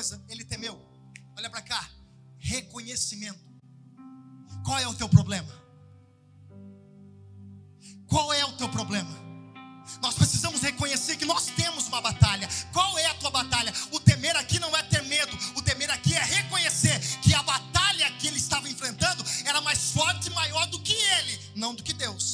coisa, 0.04 0.22
ele 0.28 0.44
temeu. 0.44 0.78
Olha 1.36 1.48
para 1.48 1.62
cá. 1.62 1.88
Reconhecimento. 2.38 3.40
Qual 4.62 4.78
é 4.78 4.86
o 4.86 4.94
teu 4.94 5.08
problema? 5.08 5.48
Qual 8.06 8.32
é 8.34 8.44
o 8.44 8.52
teu 8.52 8.68
problema? 8.68 9.24
Nós 10.02 10.14
precisamos 10.14 10.60
reconhecer 10.60 11.16
que 11.16 11.24
nós 11.24 11.46
temos 11.46 11.88
uma 11.88 12.02
batalha. 12.02 12.48
Qual 12.72 12.98
é 12.98 13.06
a 13.06 13.14
tua 13.14 13.30
batalha? 13.30 13.72
O 13.92 14.00
temer 14.00 14.36
aqui 14.36 14.58
não 14.58 14.76
é 14.76 14.82
ter 14.82 15.02
medo. 15.04 15.36
O 15.56 15.62
temer 15.62 15.90
aqui 15.90 16.14
é 16.14 16.22
reconhecer 16.22 16.98
que 17.22 17.34
a 17.34 17.42
batalha 17.42 18.10
que 18.18 18.26
ele 18.26 18.36
estava 18.36 18.68
enfrentando 18.68 19.24
era 19.44 19.60
mais 19.62 19.90
forte 19.92 20.28
e 20.28 20.30
maior 20.30 20.66
do 20.66 20.80
que 20.80 20.92
ele, 20.92 21.40
não 21.54 21.74
do 21.74 21.82
que 21.82 21.94
Deus. 21.94 22.33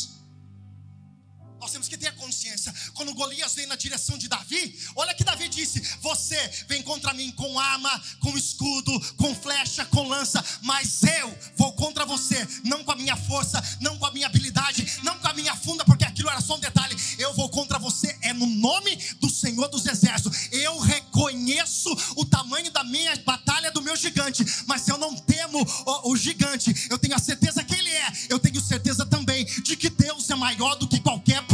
Nós 2.60 2.66
temos 2.66 2.66
que 2.66 2.66
ter 2.66 2.70
a 2.70 2.70
consciência. 2.70 2.74
Quando 2.94 3.14
Golias 3.14 3.54
vem 3.54 3.66
na 3.66 3.76
direção 3.76 4.18
de 4.18 4.28
Davi, 4.28 4.78
olha 4.94 5.14
que 5.14 5.24
Davi 5.24 5.48
disse: 5.48 5.80
Você 6.00 6.36
vem 6.68 6.82
contra 6.82 7.14
mim 7.14 7.30
com 7.32 7.58
arma, 7.58 8.02
com 8.20 8.36
escudo, 8.36 8.92
com 9.16 9.34
flecha, 9.34 9.84
com 9.86 10.06
lança, 10.06 10.44
mas 10.62 11.02
eu 11.02 11.38
vou 11.56 11.72
contra 11.72 12.04
você, 12.04 12.46
não 12.64 12.84
com 12.84 12.92
a 12.92 12.96
minha 12.96 13.16
força, 13.16 13.62
não 13.80 13.96
com 13.98 14.06
a 14.06 14.12
minha 14.12 14.26
habilidade, 14.26 15.00
não 15.02 15.18
com 15.18 15.28
a 15.28 15.32
minha 15.32 15.54
funda, 15.56 15.84
porque 15.84 16.04
aquilo 16.04 16.28
era 16.28 16.40
só 16.40 16.56
um 16.56 16.60
detalhe. 16.60 16.96
Eu 17.18 17.34
vou 17.34 17.48
contra 17.48 17.78
você, 17.78 18.16
é 18.22 18.32
no 18.32 18.46
nome 18.46 18.96
do 19.20 19.30
Senhor 19.30 19.68
dos 19.68 19.86
Exércitos. 19.86 20.52
Eu 20.52 20.78
reconheço 20.80 21.90
o 22.16 22.24
tamanho 22.24 22.70
da 22.70 22.84
minha 22.84 23.16
batalha, 23.24 23.70
do 23.70 23.82
meu 23.82 23.96
gigante, 23.96 24.44
mas 24.66 24.86
eu 24.88 24.98
não 24.98 25.14
temo 25.16 25.60
o, 25.60 26.10
o 26.10 26.16
gigante. 26.16 26.74
Eu 26.90 26.98
tenho 26.98 27.14
a 27.14 27.18
certeza 27.18 27.62
que 27.64 27.74
ele 27.74 27.90
é, 27.90 28.12
eu 28.28 28.38
tenho 28.38 28.60
certeza 28.60 29.06
também 29.06 29.44
de 29.44 29.76
que 29.76 29.88
Deus 29.88 30.28
é 30.30 30.34
maior 30.34 30.74
do 30.76 30.86
que 30.86 31.00
qualquer 31.00 31.46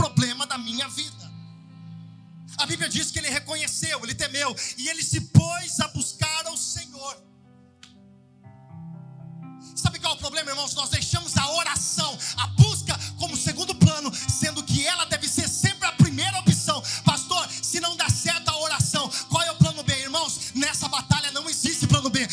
A 2.59 2.67
Bíblia 2.67 2.89
diz 2.89 3.11
que 3.11 3.19
ele 3.19 3.29
reconheceu, 3.29 4.01
ele 4.03 4.15
temeu 4.15 4.55
e 4.79 4.89
ele 4.89 5.03
se 5.03 5.21
pôs 5.21 5.81
a 5.81 5.89
buscar 5.89 6.47
ao 6.47 6.57
Senhor. 6.57 7.27
Sabe 9.75 9.99
qual 9.99 10.15
é 10.15 10.17
o 10.17 10.19
problema, 10.19 10.51
irmãos? 10.51 10.75
Nós 10.75 10.89
deixamos 10.89 11.37
a 11.37 11.51
oração, 11.51 12.19
a 12.39 12.47
busca 12.49 12.99
como 13.19 13.37
segundo 13.37 13.75
plano, 13.75 14.11
sendo 14.29 14.63
que 14.63 14.87
ela 14.87 15.05
deve 15.05 15.29
ser 15.29 15.49
sempre 15.49 15.87
a 15.87 15.93
primeira 15.93 16.39
opção. 16.39 16.83
Pastor, 17.05 17.47
se 17.63 17.79
não 17.79 17.95
dá 17.95 18.09
certo 18.09 18.49
a 18.49 18.59
oração, 18.59 19.11
qual 19.29 19.43
é 19.43 19.51
o 19.51 19.57
plano 19.57 19.83
B, 19.83 19.93
irmãos? 19.93 20.53
Nessa 20.55 20.89
batalha 20.89 21.31
não 21.31 21.49
existe 21.49 21.87
plano 21.87 22.09
B, 22.09 22.27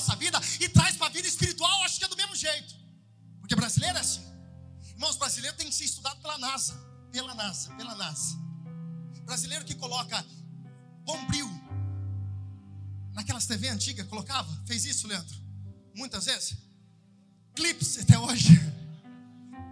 nossa 0.00 0.16
vida 0.16 0.40
e 0.58 0.68
traz 0.68 0.96
para 0.96 1.08
a 1.08 1.10
vida 1.10 1.28
espiritual, 1.28 1.84
acho 1.84 1.98
que 1.98 2.04
é 2.04 2.08
do 2.08 2.16
mesmo 2.16 2.34
jeito. 2.34 2.74
Porque 3.38 3.54
brasileiro 3.54 3.98
é 3.98 4.00
assim. 4.00 4.24
Irmãos, 4.88 5.16
brasileiro 5.16 5.56
tem 5.56 5.68
que 5.68 5.74
ser 5.74 5.84
estudado 5.84 6.20
pela 6.20 6.38
NASA, 6.38 6.74
pela 7.12 7.34
NASA, 7.34 7.70
pela 7.74 7.94
NASA. 7.94 8.36
Brasileiro 9.24 9.64
que 9.64 9.74
coloca 9.74 10.24
bombril 11.04 11.48
naquelas 13.12 13.46
TV 13.46 13.68
antigas, 13.68 14.06
colocava? 14.08 14.50
Fez 14.66 14.84
isso, 14.84 15.06
Leandro? 15.06 15.36
Muitas 15.94 16.24
vezes? 16.24 16.56
Clips 17.54 17.98
até 17.98 18.18
hoje. 18.18 18.48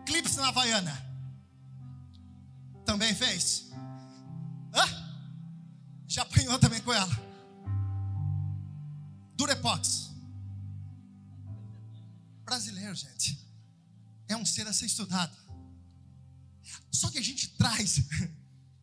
Clips 0.04 0.36
na 0.36 0.48
Havaiana 0.48 1.06
também 2.84 3.14
fez? 3.14 3.70
Hã? 4.74 4.86
Já 6.06 6.22
apanhou 6.22 6.58
também 6.58 6.80
com 6.80 6.92
ela? 6.92 7.28
Durepox. 9.36 10.07
Brasileiro, 12.48 12.94
gente. 12.94 13.38
É 14.26 14.36
um 14.36 14.44
ser 14.44 14.66
a 14.66 14.72
ser 14.72 14.86
estudado. 14.86 15.36
Só 16.90 17.10
que 17.10 17.18
a 17.18 17.22
gente 17.22 17.48
traz 17.56 18.00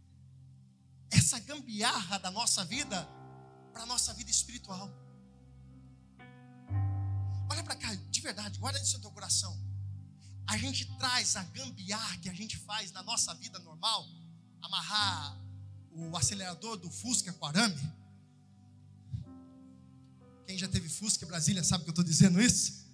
essa 1.12 1.40
gambiarra 1.40 2.18
da 2.20 2.32
nossa 2.32 2.64
vida 2.66 3.08
para 3.74 3.84
a 3.84 3.86
nossa 3.86 4.14
vida 4.14 4.32
espiritual. 4.32 4.90
Olha 7.50 7.64
para 7.64 7.76
cá, 7.76 7.94
de 7.94 8.22
verdade, 8.22 8.60
guarda 8.60 8.82
isso 8.82 8.98
no 8.98 9.02
teu 9.02 9.12
coração 9.12 9.66
a 10.48 10.58
gente 10.58 10.86
traz 10.98 11.36
a 11.36 11.44
gambiar 11.44 12.20
que 12.22 12.30
a 12.30 12.34
gente 12.34 12.58
faz 12.58 12.92
na 12.92 13.02
nossa 13.04 13.34
vida 13.36 13.58
normal, 13.60 14.08
amarrar 14.62 15.40
o 15.92 16.16
acelerador 16.16 16.78
do 16.78 16.90
Fusca 16.90 17.34
com 17.34 17.46
arame. 17.46 17.94
Quem 20.46 20.58
já 20.58 20.68
teve 20.68 20.88
Fusca 20.88 21.26
em 21.26 21.28
Brasília 21.28 21.64
sabe 21.64 21.84
que 21.84 21.90
eu 21.90 21.94
estou 21.94 22.06
dizendo 22.06 22.40
isso? 22.40 22.85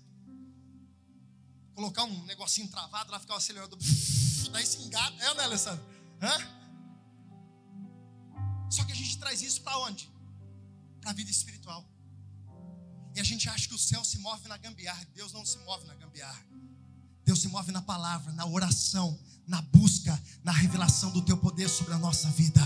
Colocar 1.82 2.04
um 2.04 2.26
negocinho 2.26 2.68
travado 2.68 3.12
lá, 3.12 3.20
ficar 3.20 3.34
o 3.34 3.38
acelerador, 3.38 3.76
daí 4.52 4.64
se 4.64 4.78
engata, 4.84 5.24
é 5.24 5.30
ou 5.30 5.36
não 5.36 5.42
é, 5.42 5.46
Alessandro? 5.46 5.84
Hã? 6.22 6.38
Só 8.70 8.84
que 8.84 8.92
a 8.92 8.96
gente 8.96 9.18
traz 9.18 9.42
isso 9.42 9.64
para 9.64 9.80
onde? 9.80 10.08
Para 11.02 11.10
a 11.10 11.14
vida 11.14 11.32
espiritual. 11.32 11.84
E 13.16 13.20
a 13.20 13.24
gente 13.24 13.50
acha 13.50 13.68
que 13.68 13.74
o 13.74 13.80
céu 13.80 14.04
se 14.04 14.20
move 14.20 14.48
na 14.48 14.58
gambiarra. 14.58 15.04
Deus 15.16 15.34
não 15.34 15.44
se 15.44 15.58
move 15.58 15.88
na 15.88 15.96
gambiarra. 15.96 16.46
Deus 17.26 17.42
se 17.42 17.48
move 17.48 17.72
na 17.72 17.82
palavra, 17.82 18.32
na 18.34 18.46
oração, 18.46 19.20
na 19.48 19.60
busca, 19.64 20.22
na 20.44 20.52
revelação 20.52 21.10
do 21.10 21.24
teu 21.24 21.36
poder 21.36 21.68
sobre 21.68 21.96
a 21.96 21.98
nossa 21.98 22.30
vida. 22.30 22.62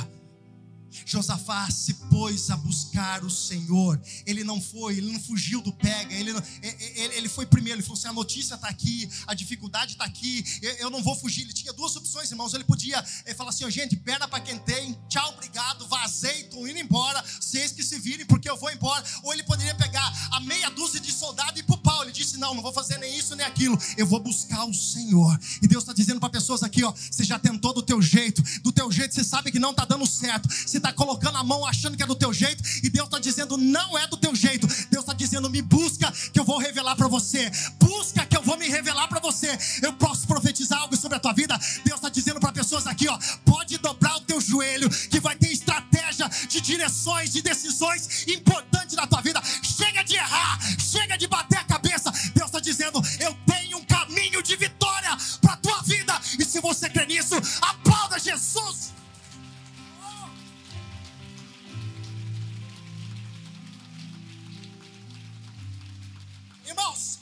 Josafá 1.05 1.69
se 1.69 1.93
pôs 2.10 2.49
a 2.49 2.58
buscar 2.58 3.23
o 3.23 3.29
Senhor. 3.29 3.99
Ele 4.25 4.43
não 4.43 4.62
foi, 4.62 4.97
ele 4.97 5.12
não 5.12 5.19
fugiu 5.19 5.62
do 5.62 5.71
pega. 5.71 6.13
Ele, 6.13 6.34
não, 6.34 6.43
ele, 6.62 7.15
ele 7.15 7.29
foi 7.29 7.45
primeiro. 7.45 7.79
Ele 7.79 7.86
falou 7.86 7.97
assim: 7.97 8.08
a 8.08 8.13
notícia 8.13 8.55
está 8.55 8.67
aqui, 8.67 9.10
a 9.27 9.34
dificuldade 9.34 9.93
está 9.93 10.05
aqui. 10.05 10.43
Eu, 10.62 10.71
eu, 10.73 10.89
não 10.89 11.03
vou 11.03 11.15
fugir. 11.15 11.43
Ele 11.43 11.53
tinha 11.53 11.73
duas 11.73 11.95
opções, 11.95 12.31
irmãos. 12.31 12.53
Ele 12.53 12.63
podia 12.63 13.03
ele 13.25 13.36
falar 13.36 13.49
assim: 13.49 13.65
oh, 13.65 13.69
gente, 13.69 13.95
perna 13.95 14.27
para 14.27 14.39
quem 14.39 14.58
tem, 14.60 14.97
tchau, 15.10 15.29
obrigado, 15.34 15.88
vazei, 15.88 16.41
estou 16.41 16.67
indo 16.67 16.79
embora. 16.79 17.23
Vocês 17.39 17.71
que 17.71 17.84
se 17.84 17.99
virem, 17.99 18.25
porque 18.25 18.49
eu 18.49 18.58
vou 18.58 18.71
embora. 18.71 19.03
Ou 19.23 19.34
ele 19.34 19.43
poderia 19.43 19.75
pegar 19.75 20.29
a 20.31 20.39
meia 20.39 20.69
dúzia 20.69 20.99
de 20.99 21.12
soldados 21.12 21.58
e 21.58 21.60
ir 21.60 21.63
para 21.63 21.75
o 21.75 21.79
pau. 21.79 22.03
Ele 22.03 22.12
disse: 22.12 22.38
não, 22.38 22.53
não 22.53 22.62
vou 22.62 22.73
fazer 22.73 22.97
nem 22.97 23.17
isso 23.17 23.36
nem 23.36 23.45
aquilo. 23.45 23.77
Eu 23.97 24.05
vou 24.05 24.19
buscar 24.19 24.65
o 24.65 24.73
Senhor. 24.73 25.38
E 25.62 25.67
Deus 25.67 25.84
está 25.84 25.93
dizendo 25.93 26.19
para 26.19 26.29
pessoas 26.29 26.63
aqui: 26.63 26.84
ó, 26.84 26.91
você 26.91 27.23
já 27.23 27.39
tentou 27.39 27.73
do 27.73 27.81
teu 27.81 28.01
jeito, 28.01 28.41
do 28.62 28.71
teu 28.71 28.91
jeito 28.91 29.13
você 29.13 29.23
sabe 29.23 29.51
que 29.51 29.60
não 29.60 29.71
está 29.71 29.86
dando 29.86 30.05
certo. 30.05 30.47
Você 30.49 30.77
está 30.86 30.93
colocando 30.93 31.38
a 31.38 31.43
mão 31.43 31.65
achando 31.65 31.98
que 31.98 32.04
é 32.04 32.06
do 32.06 32.15
teu 32.15 32.32
jeito, 32.32 32.63
e 32.84 32.89
Deus 32.89 33.08
está 33.08 33.17
dizendo: 33.17 33.58
não 33.58 33.98
é 33.98 34.06
do 34.08 34.17
teu 34.17 34.36
jeito. 34.36 34.67
Deus 34.67 35.04
está 35.04 35.13
dizendo: 35.13 35.50
me 35.50 35.62
busca, 35.62 36.12
que 36.32 36.39
eu 36.39 36.45
vou 36.45 36.60
revelar 36.60 36.95
para 36.95 37.08
você. 37.08 37.52
Busca, 37.80 38.26
que 38.26 38.38
eu 38.38 38.43
vou 38.43 38.58
me 38.58 38.67
revelar 38.67 39.08
para 39.08 39.19
você. 39.19 39.58
Eu 39.82 39.93
posso 39.93 40.28
profetizar 40.28 40.80
algo 40.80 40.95
sobre 40.95 41.17
a 41.17 41.19
tua 41.19 41.34
vida. 41.34 41.58
Deus 41.84 41.98
está 41.98 42.10
dizendo 42.10 42.39
para 42.39 42.52
pessoas 42.52 42.86
aqui: 42.86 43.08
ó, 43.08 43.17
pode 43.43 43.78
dobrar 43.80 44.15
o 44.17 44.21
teu 44.21 44.39
joelho, 44.39 44.89
que 45.10 45.19
vai 45.19 45.36
ter 45.36 45.52
estratégia 45.52 46.30
de 46.48 46.62
direções, 46.62 47.32
de 47.32 47.41
decisões 47.41 48.28
importantes 48.28 48.95
na 48.95 49.08
tua 49.08 49.21
vida. 49.21 49.41
Chega 49.63 50.04
de 50.04 50.15
errar, 50.15 50.60
chega 50.80 51.17
de 51.17 51.28
bater 51.28 51.58
a 51.58 51.63
cabeça. 51.63 52.12
Deus 52.36 52.48
está 52.48 52.60
dizendo: 52.60 53.02
eu 53.19 53.36
tenho 53.48 53.80
um 53.80 53.86
caminho 53.86 54.43
de 54.43 54.56
vitória 54.56 55.17
para 55.41 55.58
tua 55.58 55.82
vida, 55.82 56.19
e 56.38 56.45
se 56.45 56.60
você 56.60 56.89
crê 56.89 57.08
nisso, 57.08 57.36
aplauda 57.62 58.19
Jesus. 58.19 58.85
Irmãos, 66.65 67.19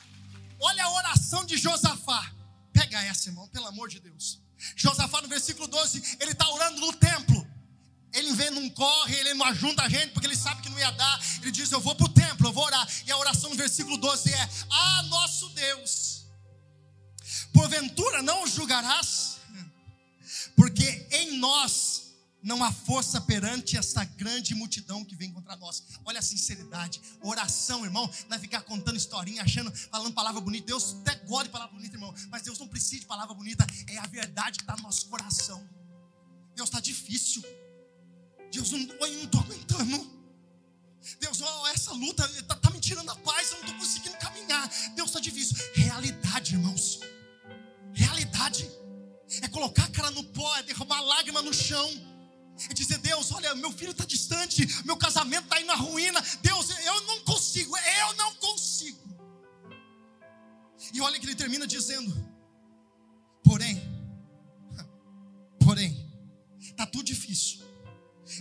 olha 0.60 0.84
a 0.86 0.92
oração 0.94 1.46
de 1.46 1.58
Josafá. 1.58 2.32
Pega 2.72 3.02
essa, 3.04 3.30
irmão, 3.30 3.48
pelo 3.50 3.68
amor 3.68 3.90
de 3.90 4.00
Deus. 4.00 4.42
Josafá, 4.76 5.22
no 5.22 5.28
versículo 5.28 5.68
12, 5.68 6.18
ele 6.20 6.32
está 6.32 6.50
orando 6.50 6.80
no 6.80 6.94
templo. 6.94 7.48
Ele 8.14 8.32
vem, 8.34 8.52
não 8.52 8.70
corre, 8.70 9.16
ele 9.16 9.34
não 9.34 9.46
ajunta 9.48 9.84
a 9.84 9.90
gente, 9.90 10.12
porque 10.12 10.28
ele 10.28 10.36
sabe 10.36 10.62
que 10.62 10.70
não 10.70 10.80
ia 10.80 10.92
dar. 10.92 11.20
Ele 11.42 11.52
diz: 11.52 11.72
Eu 11.72 11.80
vou 11.80 11.96
para 11.96 12.06
o 12.06 12.10
templo, 12.10 12.48
eu 12.48 12.54
vou 12.54 12.64
orar. 12.64 12.88
E 13.06 13.12
a 13.12 13.18
oração 13.18 13.50
no 13.50 13.56
versículo 13.56 13.98
12 13.98 14.32
é: 14.32 14.50
Ah, 14.70 15.04
nosso 15.04 15.50
Deus, 15.50 16.26
porventura 17.52 18.22
não 18.22 18.46
julgarás, 18.46 19.40
porque 20.56 21.08
em 21.12 21.38
nós 21.40 21.93
não 22.44 22.62
há 22.62 22.72
força 22.74 23.22
perante 23.22 23.78
essa 23.78 24.04
grande 24.04 24.54
multidão 24.54 25.06
que 25.06 25.16
vem 25.16 25.32
contra 25.32 25.56
nós. 25.56 25.82
Olha 26.04 26.20
a 26.20 26.22
sinceridade, 26.22 27.02
oração, 27.22 27.86
irmão. 27.86 28.10
Não 28.28 28.36
é 28.36 28.40
ficar 28.40 28.62
contando 28.62 28.98
historinha, 28.98 29.42
achando, 29.42 29.72
falando 29.90 30.14
palavra 30.14 30.42
bonita. 30.42 30.68
Deus 30.68 30.98
até 31.02 31.16
gosta 31.26 31.46
de 31.46 31.52
palavra 31.52 31.74
bonita, 31.74 31.96
irmão. 31.96 32.14
Mas 32.30 32.42
Deus 32.42 32.60
não 32.60 32.68
precisa 32.68 33.00
de 33.00 33.08
palavra 33.08 33.34
bonita. 33.34 33.66
É 33.88 33.98
a 33.98 34.08
verdade 34.08 34.58
que 34.58 34.64
está 34.64 34.76
no 34.76 34.84
nosso 34.84 35.08
coração. 35.08 35.68
Deus 36.54 36.68
está 36.68 36.82
difícil. 36.82 37.42
Deus, 38.52 38.72
não, 38.72 38.80
eu 38.80 39.14
não 39.14 39.24
estou 39.24 39.40
aguentando. 39.40 40.24
Deus, 41.22 41.42
oh, 41.42 41.68
essa 41.68 41.94
luta 41.94 42.26
está 42.38 42.56
tá 42.56 42.70
me 42.72 42.80
tirando 42.82 43.10
a 43.10 43.16
paz. 43.16 43.52
Eu 43.52 43.60
não 43.60 43.66
estou 43.68 43.80
conseguindo 43.80 44.18
caminhar. 44.18 44.70
Deus 44.96 45.10
está 45.10 45.22
difícil. 45.22 45.56
Realidade, 45.76 46.56
irmãos. 46.56 47.00
Realidade. 47.94 48.70
É 49.42 49.48
colocar 49.48 49.86
a 49.86 49.90
cara 49.90 50.12
no 50.12 50.26
pó, 50.26 50.58
é 50.58 50.64
derramar 50.64 51.02
lágrima 51.02 51.42
no 51.42 51.54
chão 51.54 52.13
e 52.70 52.74
dizer: 52.74 52.98
Deus, 53.00 53.32
olha, 53.32 53.56
meu 53.56 53.72
filho 53.72 53.92
está 53.92 54.06
distante, 54.06 54.66
meu 54.86 54.98
casamento 54.98 55.44
está 55.44 55.60
indo 55.60 55.68
na 55.68 55.76
ruína. 55.76 56.22
Deus, 56.42 56.70
eu 56.70 57.02
não 57.04 57.20
consigo, 57.22 57.76
eu 57.78 58.16
não 58.16 58.34
consigo. 58.36 59.00
E 60.94 61.02
olha 61.02 61.20
que 61.20 61.26
ele 61.26 61.36
termina 61.36 61.66
dizendo: 61.66 62.14
Porém, 63.44 63.82
porém, 65.60 66.12
está 66.60 66.86
tudo 66.86 67.04
difícil. 67.04 67.62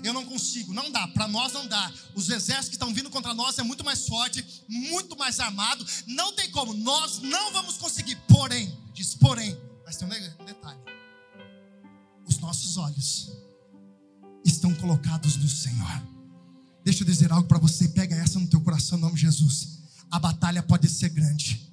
Eu 0.02 0.14
não 0.14 0.24
consigo, 0.24 0.72
não 0.72 0.90
dá, 0.90 1.06
para 1.08 1.28
nós 1.28 1.52
não 1.52 1.66
dá. 1.66 1.92
Os 2.14 2.30
exércitos 2.30 2.68
que 2.68 2.76
estão 2.76 2.94
vindo 2.94 3.10
contra 3.10 3.34
nós 3.34 3.58
é 3.58 3.62
muito 3.62 3.84
mais 3.84 4.06
forte, 4.06 4.44
muito 4.68 5.16
mais 5.16 5.38
armado. 5.40 5.84
Não 6.06 6.32
tem 6.32 6.50
como, 6.50 6.72
nós 6.72 7.18
não 7.18 7.52
vamos 7.52 7.76
conseguir. 7.76 8.16
Porém, 8.28 8.74
diz 8.94 9.14
porém, 9.16 9.56
mas 9.84 9.96
tem 9.96 10.08
um 10.08 10.44
detalhe: 10.44 10.80
os 12.26 12.38
nossos 12.38 12.76
olhos 12.76 13.41
estão 14.62 14.72
colocados 14.74 15.36
no 15.36 15.48
Senhor. 15.48 16.02
Deixa 16.84 17.02
eu 17.02 17.06
dizer 17.06 17.32
algo 17.32 17.48
para 17.48 17.58
você, 17.58 17.88
pega 17.88 18.14
essa 18.14 18.38
no 18.38 18.46
teu 18.46 18.60
coração, 18.60 18.96
em 18.96 19.00
nome 19.00 19.16
de 19.16 19.22
Jesus. 19.22 19.80
A 20.08 20.20
batalha 20.20 20.62
pode 20.62 20.88
ser 20.88 21.08
grande. 21.08 21.68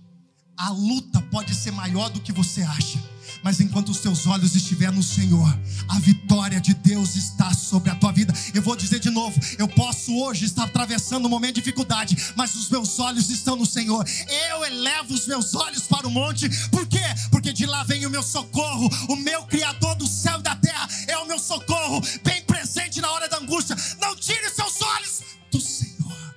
A 0.58 0.72
luta 0.72 1.22
pode 1.22 1.54
ser 1.54 1.72
maior 1.72 2.10
do 2.10 2.20
que 2.20 2.32
você 2.32 2.64
acha, 2.64 2.98
Mas 3.44 3.60
enquanto 3.60 3.90
os 3.90 4.00
teus 4.00 4.28
olhos 4.28 4.56
estiverem 4.56 4.96
no 4.96 5.04
Senhor, 5.04 5.48
a 5.88 6.00
vitória 6.00 6.60
de 6.60 6.74
Deus 6.74 7.16
está 7.16 7.54
sobre 7.54 7.90
a 7.90 7.96
tua 7.96 8.12
vida. 8.12 8.34
Eu 8.54 8.62
vou 8.62 8.76
dizer 8.76 9.00
de 9.00 9.10
novo: 9.10 9.40
eu 9.58 9.68
posso 9.68 10.16
hoje 10.16 10.46
estar 10.46 10.64
atravessando 10.64 11.26
um 11.26 11.30
momento 11.30 11.56
de 11.56 11.62
dificuldade, 11.62 12.18
mas 12.36 12.56
os 12.56 12.70
meus 12.70 13.00
olhos 13.00 13.30
estão 13.30 13.56
no 13.56 13.66
Senhor. 13.66 14.06
Eu 14.50 14.66
elevo 14.66 15.14
os 15.14 15.28
meus 15.28 15.56
olhos 15.56 15.84
para 15.84 16.08
o 16.08 16.12
monte, 16.12 16.50
por 16.70 16.86
quê? 16.88 17.04
Porque 17.32 17.54
de 17.54 17.66
lá 17.66 17.84
vem 17.84 18.06
o 18.06 18.10
meu 18.10 18.24
socorro, 18.24 18.90
o 19.08 19.16
meu 19.16 19.44
Criador 19.44 19.96
do 19.96 20.08
céu 20.08 20.40
e 20.40 20.44
da 20.44 20.56
terra 20.56 20.88
é 21.08 21.18
o 21.18 21.28
meu 21.28 21.40
socorro, 21.40 22.02
bem 22.24 22.42
presente 22.44 23.02
na 23.02 23.12
hora 23.12 23.28
da 23.28 23.38
angústia. 23.38 23.76
Não 24.00 24.16
tire 24.16 24.50
seus 24.50 24.82
olhos 24.82 25.22
do 25.52 25.62
Senhor. 25.62 26.36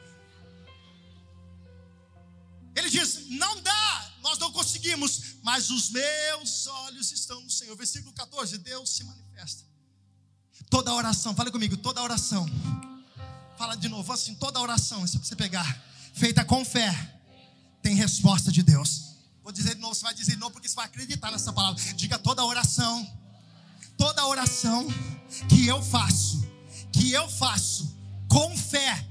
Ele 2.75 2.89
diz: 2.89 3.29
não 3.31 3.61
dá, 3.61 4.02
nós 4.33 4.39
não 4.39 4.51
conseguimos, 4.51 5.37
mas 5.43 5.71
os 5.71 5.91
meus 5.91 6.67
olhos 6.67 7.13
estão 7.13 7.41
no 7.43 7.51
Senhor. 7.51 7.77
Versículo 7.77 8.13
14: 8.15 8.57
Deus 8.59 8.91
se 8.91 9.05
manifesta. 9.05 9.65
Toda 10.71 10.93
oração, 10.95 11.35
fale 11.35 11.51
comigo, 11.51 11.77
toda 11.77 12.03
oração. 12.03 12.47
Fala 13.59 13.75
de 13.75 13.89
novo, 13.89 14.11
assim, 14.11 14.35
toda 14.35 14.59
oração, 14.59 15.01
para 15.07 15.19
você 15.19 15.37
pegar, 15.37 15.85
feita 16.15 16.45
com 16.45 16.65
fé, 16.65 16.91
tem 17.83 17.95
resposta 17.95 18.51
de 18.51 18.63
Deus. 18.63 19.13
Vou 19.43 19.53
dizer 19.53 19.75
de 19.75 19.81
novo, 19.81 19.95
você 19.95 20.03
vai 20.03 20.15
dizer 20.15 20.33
de 20.33 20.39
novo, 20.39 20.53
porque 20.53 20.69
você 20.69 20.75
vai 20.75 20.87
acreditar 20.87 21.31
nessa 21.31 21.53
palavra. 21.53 21.83
Diga 21.93 22.19
toda 22.19 22.43
oração, 22.45 23.07
toda 23.99 24.27
oração 24.27 24.87
que 25.49 25.67
eu 25.67 25.83
faço, 25.83 26.43
que 26.91 27.13
eu 27.13 27.29
faço 27.29 27.95
com 28.29 28.57
fé, 28.57 29.07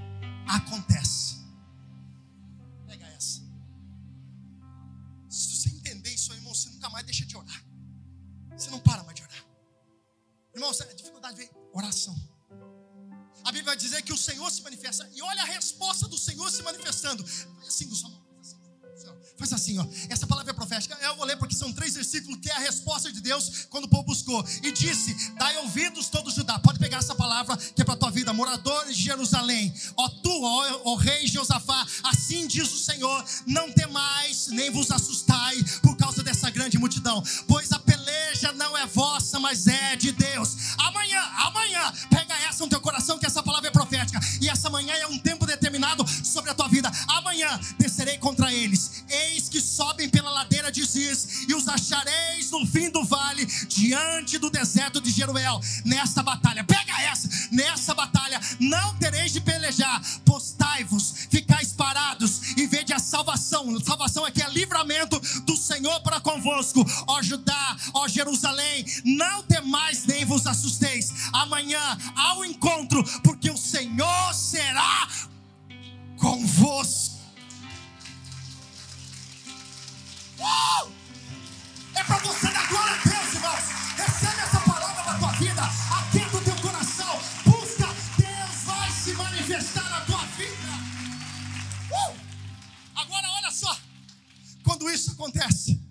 acontece. 0.48 1.31
Manifestando. 17.12 17.24
Faz 17.24 17.68
assim 17.68 17.88
com 17.88 17.94
sua 17.94 18.10
mão. 18.10 18.22
Faz 19.38 19.52
assim, 19.52 19.78
ó. 19.78 19.86
Essa 20.08 20.26
palavra 20.26 20.52
é 20.52 20.54
profética. 20.54 20.96
Eu 21.02 21.16
vou 21.16 21.24
ler 21.24 21.36
porque 21.36 21.54
são 21.54 21.72
três 21.72 21.94
versículos 21.94 22.38
que 22.40 22.48
é 22.48 22.54
a 22.54 22.60
resposta 22.60 23.10
de 23.12 23.20
Deus 23.20 23.66
quando 23.70 23.86
o 23.86 23.88
povo 23.88 24.04
buscou. 24.04 24.44
E 24.62 24.70
disse: 24.70 25.32
Dai 25.32 25.56
ouvidos 25.58 26.08
todo 26.08 26.30
Judá. 26.30 26.58
Pode 26.60 26.78
pegar 26.78 26.98
essa 26.98 27.14
palavra 27.14 27.56
que 27.56 27.82
é 27.82 27.84
para 27.84 27.94
a 27.94 27.96
tua 27.96 28.10
vida, 28.10 28.32
moradores 28.32 28.96
de 28.96 29.02
Jerusalém. 29.02 29.74
Ó 29.96 30.08
tu, 30.08 30.42
ó, 30.42 30.82
ó 30.84 30.94
rei 30.94 31.26
Josafá, 31.26 31.84
assim 32.04 32.46
diz 32.46 32.72
o 32.72 32.78
Senhor: 32.78 33.24
Não 33.46 33.72
temais, 33.72 34.46
nem 34.48 34.70
vos 34.70 34.90
assustai 34.92 35.56
por 35.82 35.96
causa 35.96 36.22
dessa 36.22 36.48
grande 36.50 36.78
multidão, 36.78 37.22
pois 37.48 37.72
a 37.72 37.80
peleja 37.80 38.52
não 38.52 38.76
é 38.78 38.86
vossa, 38.86 39.40
mas 39.40 39.66
é 39.66 39.96
de 39.96 40.12
Deus. 40.12 40.21
E 44.72 44.74
essa 44.74 44.80
manhã 44.80 44.94
é 44.94 45.06
um 45.06 45.18
tempo 45.18 45.46
determinado 45.46 46.04
sobre 46.24 46.50
a 46.50 46.54
tua 46.54 46.68
vida. 46.68 46.90
Amanhã 47.08 47.60
descerei 47.78 48.16
contra 48.16 48.52
eles. 48.52 49.04
Eis 49.08 49.48
que 49.48 49.60
sobem 49.60 50.08
pela 50.08 50.30
ladeira 50.30 50.72
de 50.72 50.82
Ziz, 50.82 51.44
e 51.48 51.54
os 51.54 51.68
achareis 51.68 52.50
no 52.50 52.66
fim 52.66 52.90
do 52.90 53.04
vale, 53.04 53.44
diante 53.68 54.38
do 54.38 54.48
deserto 54.48 55.00
de 55.00 55.10
Jeruel. 55.10 55.60
Nesta 55.84 56.22
batalha, 56.22 56.64
pega 56.64 57.02
essa, 57.02 57.28
nessa 57.50 57.94
batalha 57.94 58.40
não 58.58 58.94
tereis 58.96 59.32
de 59.32 59.40
pelejar, 59.40 60.00
postai-vos, 60.24 61.26
ficais 61.30 61.72
parados 61.72 62.56
e 62.56 62.66
vede 62.66 62.92
a 62.92 62.98
salvação. 62.98 63.78
Salvação 63.80 64.24
aqui 64.24 64.42
é 64.42 64.48
livramento 64.48 65.20
Senhor 65.21 65.21
para 65.21 65.21
convosco, 66.42 66.84
ó 67.06 67.22
Judá, 67.22 67.76
ó 67.94 68.08
Jerusalém. 68.08 68.84
Não 69.04 69.42
temais 69.44 70.04
nem 70.04 70.24
vos 70.24 70.46
assusteis. 70.46 71.12
Amanhã 71.32 71.80
ao 72.16 72.44
encontro, 72.44 73.02
porque 73.22 73.50
o 73.50 73.56
Senhor 73.56 74.34
será 74.34 75.08
convosco. 76.18 77.12
Uh! 80.38 80.90
É 81.94 82.02
para 82.02 82.18
você 82.18 82.48
dar 82.48 82.68
glória 82.68 82.94
a 82.94 83.08
Deus, 83.08 83.34
irmãos. 83.34 83.64
Recebe 83.96 84.40
essa 84.40 84.60
palavra 84.60 85.12
na 85.12 85.18
tua 85.18 85.32
vida. 85.32 85.62
Atenta 85.62 86.36
o 86.36 86.40
teu 86.40 86.56
coração. 86.56 87.20
Busca. 87.44 87.86
Deus 88.18 88.64
vai 88.64 88.90
se 88.90 89.12
manifestar 89.12 89.88
na 89.88 90.00
tua 90.00 90.24
vida. 90.36 90.68
Uh! 91.92 92.16
Agora, 92.96 93.28
olha 93.36 93.50
só. 93.52 93.76
Quando 94.64 94.90
isso 94.90 95.12
acontece, 95.12 95.81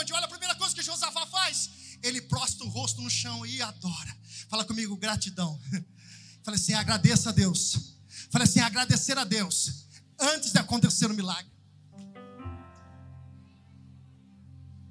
Responde. 0.00 0.12
Olha 0.12 0.24
a 0.24 0.28
primeira 0.28 0.54
coisa 0.54 0.74
que 0.74 0.82
Josafá 0.82 1.26
faz. 1.26 1.70
Ele 2.02 2.20
prostra 2.22 2.64
o 2.64 2.68
rosto 2.68 3.02
no 3.02 3.10
chão 3.10 3.44
e 3.44 3.60
adora. 3.60 4.16
Fala 4.48 4.64
comigo, 4.64 4.96
gratidão. 4.96 5.60
Fala 6.42 6.56
assim, 6.56 6.72
agradeça 6.72 7.28
a 7.28 7.32
Deus. 7.32 7.94
Fala 8.30 8.44
assim, 8.44 8.60
agradecer 8.60 9.18
a 9.18 9.24
Deus 9.24 9.84
antes 10.18 10.52
de 10.52 10.58
acontecer 10.58 11.10
o 11.10 11.14
milagre. 11.14 11.50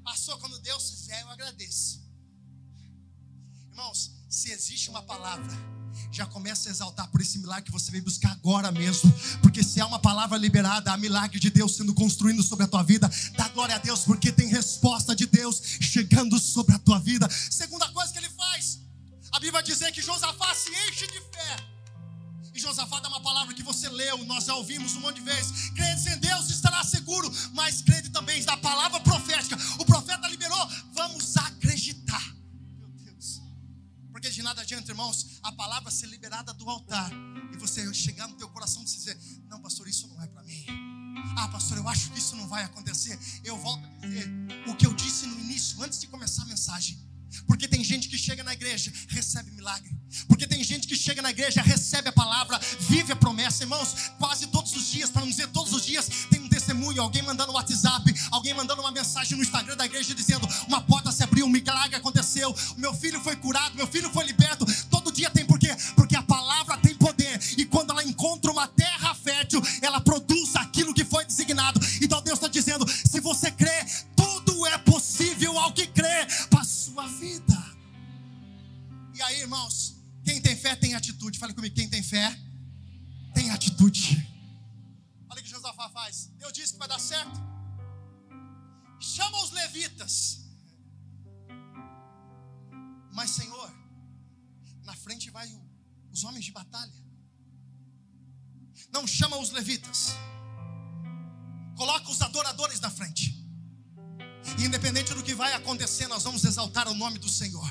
Passou 0.04 0.38
quando 0.38 0.60
Deus 0.60 0.89
fizer, 0.91 1.22
eu 1.22 1.30
agradeço. 1.30 2.02
Irmãos, 3.69 4.12
se 4.30 4.52
existe 4.52 4.89
uma 4.89 5.02
palavra, 5.02 5.52
já 6.12 6.25
começa 6.25 6.69
a 6.69 6.71
exaltar 6.71 7.08
por 7.10 7.21
esse 7.21 7.39
milagre 7.39 7.65
que 7.65 7.71
você 7.71 7.91
veio 7.91 8.04
buscar 8.04 8.32
agora 8.32 8.71
mesmo. 8.71 9.13
Porque 9.41 9.63
se 9.63 9.80
há 9.80 9.86
uma 9.86 9.99
palavra 9.99 10.38
liberada, 10.38 10.91
há 10.91 10.97
milagre 10.97 11.39
de 11.39 11.49
Deus 11.49 11.75
sendo 11.75 11.93
construído 11.93 12.43
sobre 12.43 12.65
a 12.65 12.67
tua 12.67 12.84
vida, 12.84 13.10
dá 13.38 13.47
glória 13.49 13.75
a 13.75 13.80
Deus, 13.80 14.02
porque 14.02 14.32
tem 14.32 14.47
resposta 14.47 15.15
de 15.15 15.25
Deus 15.25 15.62
chegando 15.82 16.39
sobre 16.39 16.75
a 16.75 16.80
tua 16.80 16.99
vida. 16.99 17.30
Segunda 17.30 17.88
coisa 17.89 18.12
que 18.12 18.19
ele 18.19 18.30
faz, 18.30 18.80
a 19.32 19.39
Bíblia 19.39 19.62
dizer 19.62 19.91
que 19.91 20.02
Josafá 20.02 20.54
se 20.56 20.69
enche 20.88 21.08
de 21.08 21.19
fé. 21.19 21.80
E 22.54 22.60
Josafá 22.60 22.99
dá 22.99 23.08
uma 23.10 23.21
palavra 23.21 23.54
que 23.54 23.63
você 23.63 23.88
leu, 23.88 24.25
nós 24.25 24.45
já 24.45 24.56
ouvimos 24.56 24.95
um 24.95 25.02
monte 25.02 25.15
de 25.15 25.21
vezes. 25.21 25.69
Crede 25.69 26.10
em 26.10 26.17
Deus 26.17 26.49
estará 26.49 26.84
seguro, 26.84 27.32
mas 27.54 27.82
crede 27.82 28.10
também 28.10 28.43
na 28.43 28.58
palavra 28.58 28.99
profética. 28.99 29.58
O 29.78 29.86
profeta 29.86 30.28
liberou, 30.28 30.67
vamos 30.93 31.38
acreditar. 31.38 32.29
Porque 34.19 34.32
de 34.32 34.43
nada 34.43 34.63
adianta, 34.63 34.91
irmãos, 34.91 35.39
a 35.41 35.49
palavra 35.53 35.89
ser 35.89 36.08
liberada 36.08 36.53
do 36.53 36.69
altar 36.69 37.10
e 37.53 37.58
você 37.58 37.93
chegar 37.93 38.27
no 38.27 38.36
teu 38.36 38.49
coração 38.49 38.82
e 38.82 38.86
dizer: 38.86 39.17
Não, 39.47 39.62
pastor, 39.62 39.88
isso 39.88 40.10
não 40.10 40.21
é 40.21 40.27
para 40.27 40.43
mim. 40.43 40.65
Ah, 41.38 41.47
pastor, 41.47 41.77
eu 41.77 41.88
acho 41.88 42.12
que 42.12 42.19
isso 42.19 42.36
não 42.36 42.45
vai 42.45 42.65
acontecer. 42.65 43.17
Eu 43.45 43.58
volto 43.58 43.82
a 43.86 44.05
dizer 44.05 44.29
o 44.67 44.75
que 44.75 44.86
eu 44.86 44.93
disse 44.93 45.25
no 45.25 45.39
início, 45.39 45.82
antes 45.82 46.01
de 46.01 46.08
começar 46.08 46.41
a 46.41 46.45
mensagem. 46.47 46.99
Porque 47.48 47.68
tem 47.68 47.84
gente 47.84 48.08
que 48.08 48.18
chega 48.18 48.44
na 48.44 48.54
igreja, 48.54 48.92
recebe 49.08 49.52
milagre. 49.52 49.89
Porque 50.28 50.48
tem 50.48 50.63
gente 50.63 50.88
que 50.88 50.96
chega 50.96 51.22
na 51.22 51.30
igreja, 51.30 51.62
recebe 51.62 52.10
a 52.10 52.12
palavra, 52.12 52.60
vive 52.80 53.12
a 53.12 53.15
promessa. 53.15 53.63
Irmãos, 53.63 54.12
quase 54.18 54.48
todos 54.48 54.76
os 54.76 54.89
dias, 54.89 55.10
para 55.10 55.22
não 55.22 55.30
dizer 55.30 55.48
todos 55.48 55.74
os 55.74 55.86
dias, 55.86 56.10
tem 56.30 56.42
um 56.42 56.50
testemunho, 56.50 57.02
alguém 57.02 57.22
mandando 57.22 57.52
um 57.52 57.56
WhatsApp, 57.56 58.13
alguém 58.32 58.54
mandando 58.54 58.82
uma 58.82 58.92
mensagem 58.92 59.38
no 59.38 59.44
Instagram 59.44 59.76
da 59.76 59.86
igreja 59.86 60.13
dizendo: 60.13 60.48
uma 60.68 60.82
porta 60.82 61.12
se 61.12 61.24
abriu, 61.24 61.46
um 61.46 61.50
milagre 61.50 61.96
aconteceu, 61.96 62.56
meu 62.78 62.94
filho 62.94 63.20
foi 63.22 63.36
curado, 63.36 63.76
meu 63.76 63.88
filho 63.88 64.10
foi 64.12 64.26
liberto. 64.26 64.65
Todo 64.89 65.12
dia 65.12 65.30
tem 65.30 65.46
E 79.19 79.21
aí, 79.21 79.41
irmãos, 79.41 79.97
quem 80.23 80.41
tem 80.41 80.55
fé 80.55 80.77
tem 80.77 80.95
atitude. 80.95 81.38
Fale 81.38 81.53
comigo, 81.53 81.75
quem 81.75 81.89
tem 81.89 82.01
fé 82.01 82.34
tem 83.34 83.49
atitude. 83.51 84.01
Olha 85.29 85.41
o 85.41 85.43
que 85.43 85.49
Josafá 85.49 85.89
faz. 85.89 86.27
Deus 86.38 86.53
disse 86.53 86.71
que 86.71 86.79
vai 86.79 86.88
dar 86.88 86.99
certo. 86.99 87.38
Chama 88.97 89.43
os 89.43 89.51
levitas. 89.51 90.39
Mas, 93.12 93.32
Senhor, 93.32 93.69
na 94.84 94.95
frente 94.95 95.29
vai 95.29 95.51
o, 95.51 95.62
os 96.13 96.23
homens 96.23 96.45
de 96.45 96.53
batalha. 96.53 97.03
Não 98.93 99.05
chama 99.05 99.36
os 99.38 99.51
levitas. 99.51 100.13
Coloca 101.75 102.10
os 102.10 102.21
adoradores 102.21 102.79
na 102.79 102.89
frente. 102.89 103.45
E 104.58 104.63
independente 104.63 105.13
do 105.13 105.21
que 105.21 105.36
vai 105.36 105.51
acontecer, 105.55 106.08
nós 106.08 106.23
vamos 106.23 106.45
exaltar 106.45 106.88
o 106.88 106.93
nome 106.93 107.19
do 107.19 107.27
Senhor. 107.27 107.69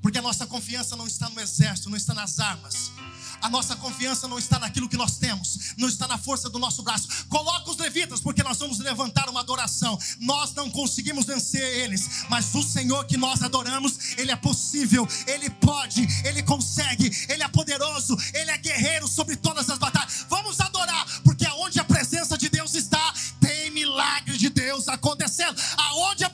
Porque 0.00 0.18
a 0.18 0.22
nossa 0.22 0.46
confiança 0.46 0.96
não 0.96 1.06
está 1.06 1.28
no 1.28 1.40
exército, 1.40 1.90
não 1.90 1.96
está 1.96 2.14
nas 2.14 2.38
armas. 2.38 2.92
A 3.40 3.48
nossa 3.48 3.76
confiança 3.76 4.26
não 4.26 4.38
está 4.38 4.58
naquilo 4.58 4.88
que 4.88 4.96
nós 4.96 5.16
temos, 5.16 5.74
não 5.76 5.88
está 5.88 6.08
na 6.08 6.18
força 6.18 6.48
do 6.48 6.58
nosso 6.58 6.82
braço. 6.82 7.26
Coloca 7.28 7.70
os 7.70 7.76
levitas, 7.76 8.20
porque 8.20 8.42
nós 8.42 8.58
vamos 8.58 8.78
levantar 8.78 9.28
uma 9.28 9.40
adoração. 9.40 9.98
Nós 10.20 10.52
não 10.54 10.70
conseguimos 10.70 11.24
vencer 11.24 11.62
eles, 11.62 12.24
mas 12.28 12.54
o 12.54 12.62
Senhor 12.62 13.04
que 13.06 13.16
nós 13.16 13.42
adoramos, 13.42 14.16
Ele 14.16 14.32
é 14.32 14.36
possível, 14.36 15.06
Ele 15.26 15.50
pode, 15.50 16.06
Ele 16.24 16.42
consegue, 16.42 17.10
Ele 17.28 17.42
é 17.42 17.48
poderoso, 17.48 18.16
Ele 18.34 18.50
é 18.50 18.58
guerreiro 18.58 19.06
sobre 19.06 19.36
todas 19.36 19.70
as 19.70 19.78
batalhas. 19.78 20.26
Vamos 20.28 20.60
adorar, 20.60 21.06
porque 21.22 21.46
aonde 21.46 21.78
a 21.78 21.84
presença 21.84 22.36
de 22.36 22.48
Deus 22.48 22.74
está, 22.74 23.14
tem 23.40 23.70
milagre 23.70 24.36
de 24.36 24.48
Deus 24.48 24.88
acontecendo. 24.88 25.60
Aonde 25.76 26.24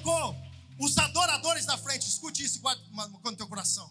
colocou 0.00 0.36
os 0.78 0.96
adoradores 0.98 1.66
na 1.66 1.78
frente, 1.78 2.06
escute 2.06 2.44
isso 2.44 2.60
guarde 2.60 2.82
no 2.90 3.36
teu 3.36 3.46
coração. 3.46 3.90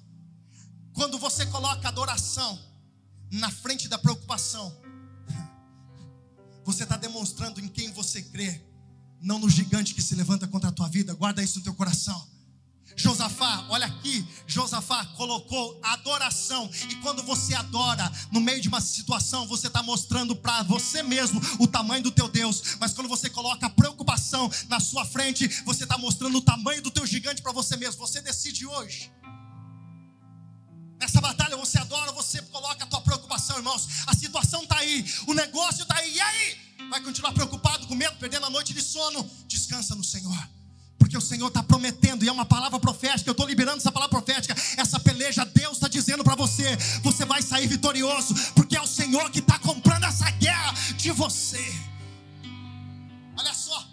Quando 0.94 1.18
você 1.18 1.46
coloca 1.48 1.88
adoração 1.88 2.60
na 3.32 3.50
frente 3.50 3.88
da 3.88 3.98
preocupação, 3.98 4.76
você 6.64 6.84
está 6.84 6.96
demonstrando 6.96 7.60
em 7.60 7.68
quem 7.68 7.92
você 7.92 8.22
crê, 8.22 8.62
não 9.20 9.40
no 9.40 9.50
gigante 9.50 9.94
que 9.94 10.02
se 10.02 10.16
levanta 10.16 10.48
contra 10.48 10.70
a 10.70 10.72
tua 10.72 10.88
vida. 10.88 11.14
Guarda 11.14 11.44
isso 11.44 11.58
no 11.58 11.64
teu 11.64 11.74
coração. 11.74 12.28
Josafá, 12.96 13.66
olha 13.70 13.86
aqui, 13.86 14.26
Josafá 14.48 15.06
colocou 15.18 15.80
adoração, 15.84 16.70
e 16.90 16.96
quando 16.96 17.22
você 17.24 17.54
adora 17.54 18.10
no 18.32 18.40
meio 18.40 18.62
de 18.62 18.68
uma 18.68 18.80
situação, 18.80 19.46
você 19.48 19.68
está 19.68 19.84
mostrando 19.84 20.36
para 20.36 20.64
você 20.64 21.04
mesmo 21.04 21.42
o 21.60 21.68
tamanho 21.68 22.04
do 22.04 22.12
teu 22.12 22.30
Deus, 22.30 22.78
mas 22.80 22.94
quando 22.94 23.10
você 23.10 23.30
coloca 23.30 23.70
preocupação 23.70 24.50
na 24.70 24.80
sua 24.80 25.06
frente, 25.06 25.48
você 25.66 25.84
está 25.84 25.98
mostrando 25.98 26.38
o 26.38 26.42
tamanho 26.42 26.82
do 26.82 26.90
teu 26.90 27.06
gigante 27.06 27.42
para 27.42 27.52
você 27.52 27.76
mesmo. 27.76 28.00
Você 28.00 28.22
decide 28.22 28.66
hoje. 28.66 29.12
Nessa 31.00 31.20
batalha 31.20 31.58
você 31.58 31.78
adora, 31.78 32.12
você 32.14 32.42
coloca 32.44 32.84
a 32.84 32.88
tua 32.88 33.02
preocupação, 33.02 33.58
irmãos. 33.58 33.88
A 34.08 34.16
situação 34.16 34.64
está 34.64 34.78
aí, 34.78 35.06
o 35.28 35.34
negócio 35.34 35.84
está 35.84 35.96
aí, 35.98 36.16
e 36.16 36.22
aí? 36.22 36.58
Vai 36.90 37.02
continuar 37.02 37.34
preocupado, 37.34 37.88
com 37.88 37.96
medo, 37.96 38.16
perdendo 38.18 38.46
a 38.46 38.50
noite 38.50 38.74
de 38.74 38.82
sono? 38.82 39.30
Descansa 39.48 39.96
no 39.96 40.04
Senhor 40.04 40.65
porque 40.98 41.18
o 41.18 41.22
Senhor 41.22 41.48
está 41.48 41.62
prometendo, 41.62 42.24
e 42.24 42.28
é 42.28 42.32
uma 42.32 42.46
palavra 42.46 42.80
profética, 42.80 43.30
eu 43.30 43.34
estou 43.34 43.48
liberando 43.48 43.78
essa 43.78 43.92
palavra 43.92 44.18
profética, 44.18 44.56
essa 44.78 45.00
peleja, 45.00 45.46
Deus 45.46 45.74
está 45.74 45.88
dizendo 45.88 46.24
para 46.24 46.36
você: 46.36 46.76
você 47.02 47.26
vai 47.26 47.42
sair 47.42 47.68
vitorioso, 47.68 48.34
porque 48.54 48.76
é 48.76 48.82
o 48.82 48.88
Senhor 48.88 49.30
que 49.30 49.40
está 49.40 49.60
comprando 49.60 50.06
essa 50.06 50.30
guerra 50.32 50.74
de 50.98 51.12
você. 51.12 51.64
Olha 53.38 53.54
só, 53.54 53.88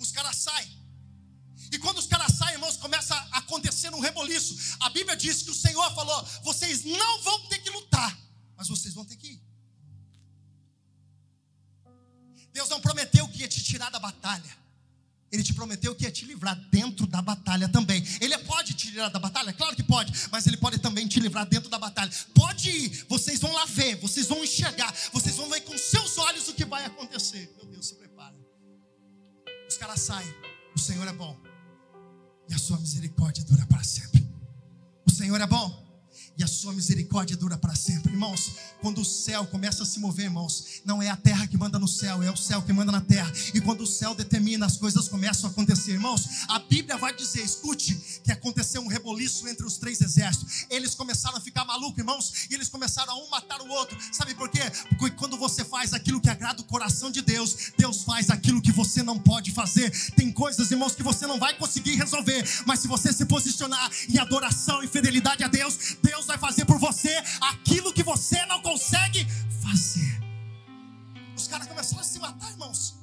os 0.00 0.12
caras 0.12 0.36
saem, 0.36 0.68
e 1.72 1.78
quando 1.78 1.98
os 1.98 2.06
caras 2.06 2.32
saem, 2.32 2.54
irmãos, 2.54 2.76
começa 2.76 3.14
a 3.14 3.38
acontecer 3.38 3.92
um 3.94 4.00
reboliço. 4.00 4.76
A 4.80 4.90
Bíblia 4.90 5.16
diz 5.16 5.42
que 5.42 5.50
o 5.50 5.54
Senhor 5.54 5.94
falou: 5.94 6.26
vocês 6.42 6.84
não 6.84 7.22
vão 7.22 7.40
ter 7.48 7.58
que 7.58 7.70
lutar, 7.70 8.16
mas 8.56 8.68
vocês 8.68 8.94
vão 8.94 9.04
ter 9.04 9.16
que 9.16 9.28
ir. 9.28 9.46
Deus 12.52 12.68
não 12.68 12.80
prometeu 12.80 13.28
que 13.28 13.40
ia 13.40 13.48
te 13.48 13.62
tirar 13.62 13.90
da 13.90 13.98
batalha. 13.98 14.65
Ele 15.30 15.42
te 15.42 15.52
prometeu 15.52 15.94
que 15.94 16.04
ia 16.04 16.10
te 16.10 16.24
livrar 16.24 16.54
dentro 16.70 17.06
da 17.06 17.20
batalha 17.20 17.68
também. 17.68 18.02
Ele 18.20 18.36
pode 18.38 18.74
te 18.74 18.90
livrar 18.90 19.10
da 19.10 19.18
batalha? 19.18 19.52
Claro 19.52 19.74
que 19.74 19.82
pode, 19.82 20.12
mas 20.30 20.46
ele 20.46 20.56
pode 20.56 20.78
também 20.78 21.06
te 21.06 21.18
livrar 21.18 21.46
dentro 21.46 21.68
da 21.68 21.78
batalha. 21.78 22.10
Pode 22.34 22.70
ir, 22.70 23.06
vocês 23.08 23.40
vão 23.40 23.52
lá 23.52 23.64
ver, 23.66 23.96
vocês 23.96 24.26
vão 24.26 24.42
enxergar, 24.42 24.94
vocês 25.12 25.36
vão 25.36 25.48
ver 25.48 25.62
com 25.62 25.76
seus 25.76 26.16
olhos 26.18 26.48
o 26.48 26.54
que 26.54 26.64
vai 26.64 26.84
acontecer. 26.84 27.52
Meu 27.56 27.66
Deus, 27.66 27.88
se 27.88 27.94
prepara. 27.96 28.36
Os 29.68 29.76
caras 29.76 30.00
saem, 30.00 30.32
o 30.74 30.78
Senhor 30.78 31.06
é 31.06 31.12
bom, 31.12 31.36
e 32.48 32.54
a 32.54 32.58
sua 32.58 32.78
misericórdia 32.78 33.44
dura 33.44 33.66
para 33.66 33.82
sempre. 33.82 34.26
O 35.06 35.10
Senhor 35.10 35.40
é 35.40 35.46
bom 35.46 35.85
e 36.38 36.44
a 36.44 36.46
sua 36.46 36.72
misericórdia 36.72 37.36
dura 37.36 37.56
para 37.56 37.74
sempre. 37.74 38.12
Irmãos, 38.12 38.52
quando 38.80 39.00
o 39.00 39.04
céu 39.04 39.46
começa 39.46 39.82
a 39.82 39.86
se 39.86 39.98
mover, 39.98 40.26
irmãos, 40.26 40.82
não 40.84 41.02
é 41.02 41.08
a 41.08 41.16
terra 41.16 41.46
que 41.46 41.56
manda 41.56 41.78
no 41.78 41.88
céu, 41.88 42.22
é 42.22 42.30
o 42.30 42.36
céu 42.36 42.62
que 42.62 42.72
manda 42.72 42.92
na 42.92 43.00
terra. 43.00 43.32
E 43.54 43.60
quando 43.60 43.82
o 43.82 43.86
céu 43.86 44.14
determina, 44.14 44.66
as 44.66 44.76
coisas 44.76 45.08
começam 45.08 45.48
a 45.48 45.52
acontecer. 45.52 45.92
Irmãos, 45.92 46.26
a 46.48 46.58
Bíblia 46.58 46.96
vai 46.96 47.14
dizer, 47.14 47.42
escute, 47.42 48.20
que 48.22 48.30
aconteceu 48.30 48.82
um 48.82 48.86
reboliço 48.86 49.48
entre 49.48 49.64
os 49.66 49.78
três 49.78 50.00
exércitos. 50.00 50.66
Eles 50.68 50.94
começaram 50.94 51.38
a 51.38 51.40
ficar 51.40 51.64
malucos, 51.64 51.98
irmãos, 51.98 52.46
e 52.50 52.54
eles 52.54 52.68
começaram 52.68 53.14
a 53.14 53.16
um 53.16 53.30
matar 53.30 53.60
o 53.62 53.68
outro. 53.68 53.96
Sabe 54.12 54.34
por 54.34 54.50
quê? 54.50 54.60
Porque 54.98 55.16
quando 55.16 55.36
você 55.36 55.64
faz 55.64 55.94
aquilo 55.94 56.20
que 56.20 56.28
agrada 56.28 56.60
o 56.60 56.64
coração 56.64 57.10
de 57.10 57.22
Deus, 57.22 57.72
Deus 57.78 58.02
faz 58.02 58.30
aquilo 58.30 58.60
que 58.60 58.72
você 58.72 59.02
não 59.02 59.18
pode 59.18 59.52
fazer. 59.52 59.90
Tem 60.14 60.30
coisas, 60.30 60.70
irmãos, 60.70 60.94
que 60.94 61.02
você 61.02 61.26
não 61.26 61.38
vai 61.38 61.56
conseguir 61.56 61.94
resolver, 61.94 62.44
mas 62.66 62.80
se 62.80 62.88
você 62.88 63.12
se 63.12 63.24
posicionar 63.24 63.90
em 64.08 64.18
adoração 64.18 64.82
e 64.82 64.88
fidelidade 64.88 65.42
a 65.42 65.48
Deus, 65.48 65.96
Deus 66.02 66.25
Deus 66.26 66.38
vai 66.38 66.38
fazer 66.38 66.64
por 66.64 66.78
você 66.78 67.14
aquilo 67.40 67.92
que 67.92 68.02
você 68.02 68.44
não 68.46 68.60
consegue 68.60 69.24
fazer. 69.62 70.20
Os 71.36 71.46
caras 71.46 71.68
começaram 71.68 72.00
a 72.00 72.04
se 72.04 72.18
matar, 72.18 72.50
irmãos. 72.50 72.96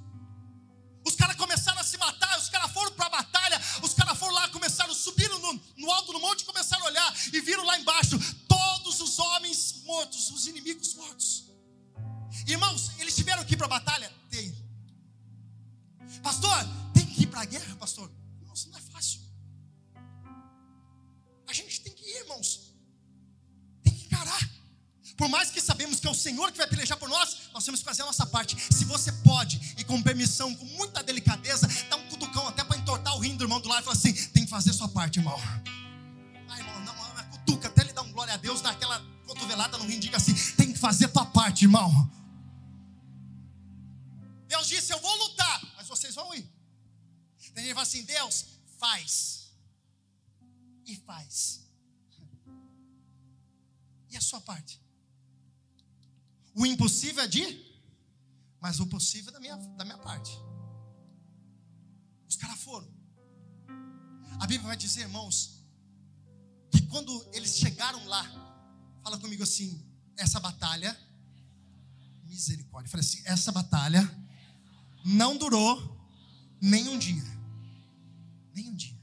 Os 1.06 1.16
caras 1.16 1.36
começaram 1.36 1.80
a 1.80 1.84
se 1.84 1.98
matar, 1.98 2.38
os 2.38 2.50
caras 2.50 2.72
foram 2.72 2.92
para 2.94 3.06
a 3.06 3.10
batalha, 3.10 3.62
os 3.82 3.94
caras 3.94 4.18
foram 4.18 4.34
lá, 4.34 4.50
começaram, 4.50 4.94
subiram 4.94 5.40
no, 5.40 5.62
no 5.78 5.92
alto 5.92 6.12
do 6.12 6.20
monte, 6.20 6.44
começaram 6.44 6.84
a 6.86 6.88
olhar 6.88 7.16
e 7.32 7.40
viram 7.42 7.64
lá 7.66 7.78
embaixo 7.80 8.18
todos 8.48 9.00
os 9.00 9.20
homens 9.20 9.84
mortos, 9.86 10.30
os 10.32 10.48
inimigos 10.48 10.94
mortos. 10.96 11.46
Irmãos, 12.48 12.92
eles 13.00 13.16
tiveram 13.16 13.46
que 13.46 13.54
ir 13.54 13.58
para 13.58 13.68
a 13.68 13.70
batalha? 13.70 14.12
Tem. 14.30 14.54
Pastor, 16.22 16.58
tem 16.94 17.06
que 17.06 17.24
ir 17.24 17.28
para 17.28 17.42
a 17.42 17.46
guerra, 17.46 17.76
pastor? 17.78 18.12
Por 25.15 25.30
mais 25.30 25.52
que 25.52 25.62
sabemos 25.62 25.99
que 25.99 26.08
é 26.08 26.10
o 26.10 26.15
Senhor 26.15 26.52
que 26.52 26.58
vai 26.58 26.67
pelejar 26.67 26.97
por 26.97 27.08
nós, 27.08 27.38
nós 27.54 27.63
temos 27.63 27.82
que 27.82 27.86
fazer 27.86 28.02
a 28.02 28.06
nossa 28.06 28.26
parte. 28.26 28.58
Se 28.73 28.84
você 28.86 29.12
pode, 29.12 29.76
e 29.78 29.84
com 29.84 30.02
permissão, 30.02 30.54
com 30.56 30.65
muita 30.65 31.04
delicadeza, 31.04 31.67
dá 31.89 31.95
um 31.95 32.08
cutucão 32.10 32.47
até 32.47 32.63
para 32.63 32.78
entortar 32.78 33.15
o 33.15 33.19
rim 33.19 33.36
do 33.36 33.43
irmão 33.43 33.60
do 33.60 33.69
lado 33.69 33.82
e 33.82 33.84
falar 33.86 33.97
assim: 33.97 34.13
tem 34.30 34.43
que 34.43 34.49
fazer 34.49 34.71
a 34.71 34.73
sua 34.73 34.88
parte, 34.88 35.19
irmão. 35.19 35.39
Ah, 36.49 36.58
irmão, 36.58 36.80
não, 36.82 36.95
não, 36.95 37.26
cutuca, 37.32 37.67
até 37.67 37.82
ele 37.82 37.93
dar 37.93 38.02
um 38.02 38.12
glória 38.12 38.34
a 38.34 38.38
Deus, 38.38 38.62
dá 38.62 38.71
aquela 38.71 38.99
cotovelada 39.28 39.78
no 39.78 39.86
rim, 39.86 39.99
diga 39.99 40.17
assim: 40.17 40.34
tem 40.56 40.73
que 40.73 40.80
fazer 40.80 41.06
a 41.06 41.10
tua 41.10 41.26
parte, 41.26 41.65
irmão. 41.65 42.12
Deus 44.47 44.67
disse: 44.67 44.91
eu 44.93 44.99
vou 44.99 45.15
lutar, 45.15 45.62
mas 45.78 45.88
vocês 45.88 46.15
vão 46.15 46.34
ir. 46.34 46.49
Tem 47.54 47.63
gente 47.63 47.73
fala 47.73 47.84
assim: 47.84 48.04
Deus, 48.04 48.45
faz. 48.80 49.43
E 50.86 50.95
faz 50.97 51.63
e 54.13 54.17
a 54.17 54.21
sua 54.21 54.39
parte? 54.41 54.80
O 56.56 56.66
impossível 56.66 57.24
é 57.24 57.28
de, 57.28 57.44
mas 58.60 58.80
o 58.80 58.88
possível 58.88 59.30
é 59.30 59.34
da 59.34 59.39
minha, 59.39 59.56
da 59.56 59.84
minha 59.84 59.98
parte. 59.98 60.32
Os 62.30 62.36
caras 62.36 62.60
foram. 62.60 62.88
A 64.39 64.48
Bíblia 64.48 64.68
vai 64.68 64.78
dizer, 64.78 65.02
irmãos, 65.02 65.63
que 66.72 66.82
quando 66.84 67.28
eles 67.34 67.58
chegaram 67.58 68.06
lá, 68.06 68.24
fala 69.04 69.20
comigo 69.20 69.44
assim: 69.44 69.84
essa 70.16 70.39
batalha, 70.39 70.98
misericórdia. 72.26 72.89
Falei 72.89 73.06
assim: 73.06 73.22
essa 73.26 73.52
batalha 73.52 74.02
não 75.06 75.38
durou 75.38 76.08
nem 76.62 76.88
um 76.88 76.98
dia. 76.98 77.24
Nem 78.54 78.70
um 78.70 78.76
dia. 78.76 78.98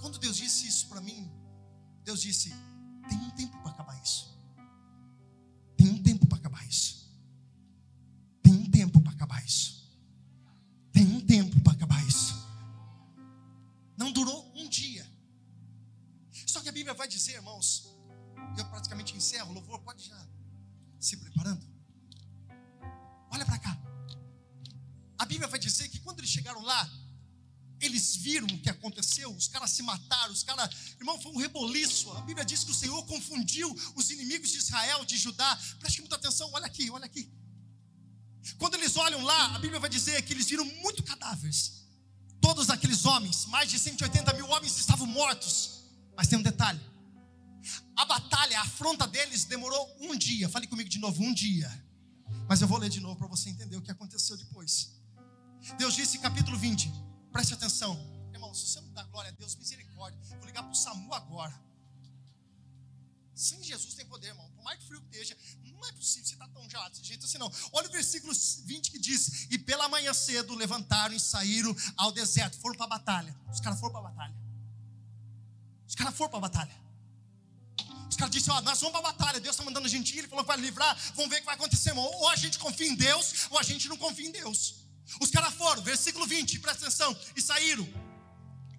Quando 0.00 0.18
Deus 0.18 0.36
disse 0.36 0.66
isso 0.66 0.88
para 0.88 1.00
mim, 1.00 1.30
Deus 2.04 2.20
disse: 2.20 2.50
tem 3.08 3.18
um 3.18 3.30
tempo 3.30 3.56
para 3.62 3.70
acabar 3.70 4.00
isso. 4.02 4.37
Encerro, 19.18 19.52
louvor 19.52 19.80
pode 19.80 20.04
já 20.04 20.26
se 20.98 21.16
preparando. 21.16 21.64
Olha 23.30 23.44
para 23.44 23.58
cá. 23.58 23.78
A 25.18 25.24
Bíblia 25.24 25.48
vai 25.48 25.58
dizer 25.58 25.88
que 25.88 26.00
quando 26.00 26.20
eles 26.20 26.30
chegaram 26.30 26.62
lá, 26.62 26.90
eles 27.80 28.16
viram 28.16 28.46
o 28.46 28.58
que 28.58 28.70
aconteceu, 28.70 29.30
os 29.34 29.46
caras 29.48 29.70
se 29.70 29.82
mataram, 29.82 30.32
os 30.32 30.42
caras, 30.42 30.68
irmão, 30.98 31.20
foi 31.20 31.32
um 31.32 31.38
reboliço. 31.38 32.10
A 32.12 32.22
Bíblia 32.22 32.44
diz 32.44 32.64
que 32.64 32.70
o 32.70 32.74
Senhor 32.74 33.04
confundiu 33.06 33.68
os 33.94 34.10
inimigos 34.10 34.50
de 34.50 34.58
Israel, 34.58 35.04
de 35.04 35.16
Judá. 35.16 35.56
Preste 35.78 36.00
muita 36.00 36.16
atenção, 36.16 36.50
olha 36.52 36.66
aqui, 36.66 36.90
olha 36.90 37.04
aqui. 37.04 37.30
Quando 38.56 38.74
eles 38.74 38.96
olham 38.96 39.22
lá, 39.22 39.56
a 39.56 39.58
Bíblia 39.58 39.78
vai 39.78 39.90
dizer 39.90 40.20
que 40.22 40.32
eles 40.32 40.46
viram 40.46 40.64
muito 40.64 41.02
cadáveres. 41.02 41.84
Todos 42.40 42.70
aqueles 42.70 43.04
homens, 43.04 43.46
mais 43.46 43.70
de 43.70 43.78
180 43.78 44.32
mil 44.34 44.48
homens 44.48 44.76
estavam 44.78 45.06
mortos. 45.06 45.84
Mas 46.16 46.28
tem 46.28 46.38
um 46.38 46.42
detalhe: 46.42 46.80
a 47.98 48.04
batalha, 48.04 48.60
a 48.60 48.62
afronta 48.62 49.08
deles 49.08 49.44
demorou 49.44 49.96
um 50.00 50.16
dia. 50.16 50.48
Fale 50.48 50.68
comigo 50.68 50.88
de 50.88 51.00
novo, 51.00 51.20
um 51.20 51.34
dia. 51.34 51.68
Mas 52.48 52.62
eu 52.62 52.68
vou 52.68 52.78
ler 52.78 52.88
de 52.88 53.00
novo 53.00 53.16
para 53.16 53.26
você 53.26 53.50
entender 53.50 53.76
o 53.76 53.82
que 53.82 53.90
aconteceu 53.90 54.36
depois. 54.36 54.92
Deus 55.76 55.96
disse 55.96 56.16
capítulo 56.20 56.56
20: 56.56 56.92
Preste 57.32 57.54
atenção. 57.54 57.98
Irmão, 58.32 58.54
se 58.54 58.68
você 58.68 58.80
não 58.80 58.92
dá 58.92 59.02
glória 59.02 59.30
a 59.30 59.34
Deus, 59.34 59.56
misericórdia. 59.56 60.20
Vou 60.38 60.46
ligar 60.46 60.62
para 60.62 60.70
o 60.70 60.76
SAMU 60.76 61.12
agora. 61.12 61.60
Sem 63.34 63.60
Jesus 63.64 63.94
tem 63.94 64.06
poder, 64.06 64.28
irmão. 64.28 64.48
Por 64.52 64.62
mais 64.62 64.78
que 64.78 64.86
frio 64.86 65.00
que 65.00 65.16
esteja, 65.16 65.36
não 65.64 65.84
é 65.84 65.92
possível 65.92 66.24
você 66.24 66.34
estar 66.34 66.48
tão 66.48 66.70
gelado 66.70 66.90
desse 66.90 67.04
jeito 67.04 67.24
assim, 67.24 67.38
não. 67.38 67.50
Olha 67.72 67.88
o 67.88 67.90
versículo 67.90 68.32
20 68.64 68.92
que 68.92 68.98
diz: 69.00 69.48
E 69.50 69.58
pela 69.58 69.88
manhã 69.88 70.14
cedo 70.14 70.54
levantaram 70.54 71.16
e 71.16 71.18
saíram 71.20 71.74
ao 71.96 72.12
deserto. 72.12 72.58
Foram 72.58 72.76
para 72.76 72.86
a 72.86 72.90
batalha. 72.90 73.36
Os 73.52 73.60
caras 73.60 73.80
foram 73.80 73.92
para 73.92 74.06
a 74.06 74.10
batalha. 74.12 74.36
Os 75.88 75.96
caras 75.96 76.16
foram 76.16 76.30
para 76.30 76.38
a 76.38 76.42
batalha. 76.42 76.87
Os 78.08 78.16
caras 78.16 78.32
disseram: 78.32 78.60
nós 78.62 78.80
vamos 78.80 78.98
para 78.98 79.08
a 79.08 79.12
batalha. 79.12 79.40
Deus 79.40 79.54
está 79.54 79.64
mandando 79.64 79.86
a 79.86 79.90
gente 79.90 80.14
ir. 80.14 80.20
Ele 80.20 80.28
falou 80.28 80.44
que 80.44 80.48
vai 80.48 80.58
livrar. 80.58 80.96
Vamos 81.14 81.30
ver 81.30 81.36
o 81.36 81.40
que 81.40 81.46
vai 81.46 81.54
acontecer. 81.54 81.92
Ou 81.96 82.28
a 82.28 82.36
gente 82.36 82.58
confia 82.58 82.86
em 82.86 82.94
Deus, 82.94 83.46
ou 83.50 83.58
a 83.58 83.62
gente 83.62 83.88
não 83.88 83.96
confia 83.96 84.26
em 84.26 84.32
Deus. 84.32 84.86
Os 85.20 85.30
caras 85.30 85.54
foram, 85.54 85.82
versículo 85.82 86.26
20, 86.26 86.58
presta 86.60 86.86
atenção, 86.86 87.16
e 87.34 87.40
saíram. 87.40 87.88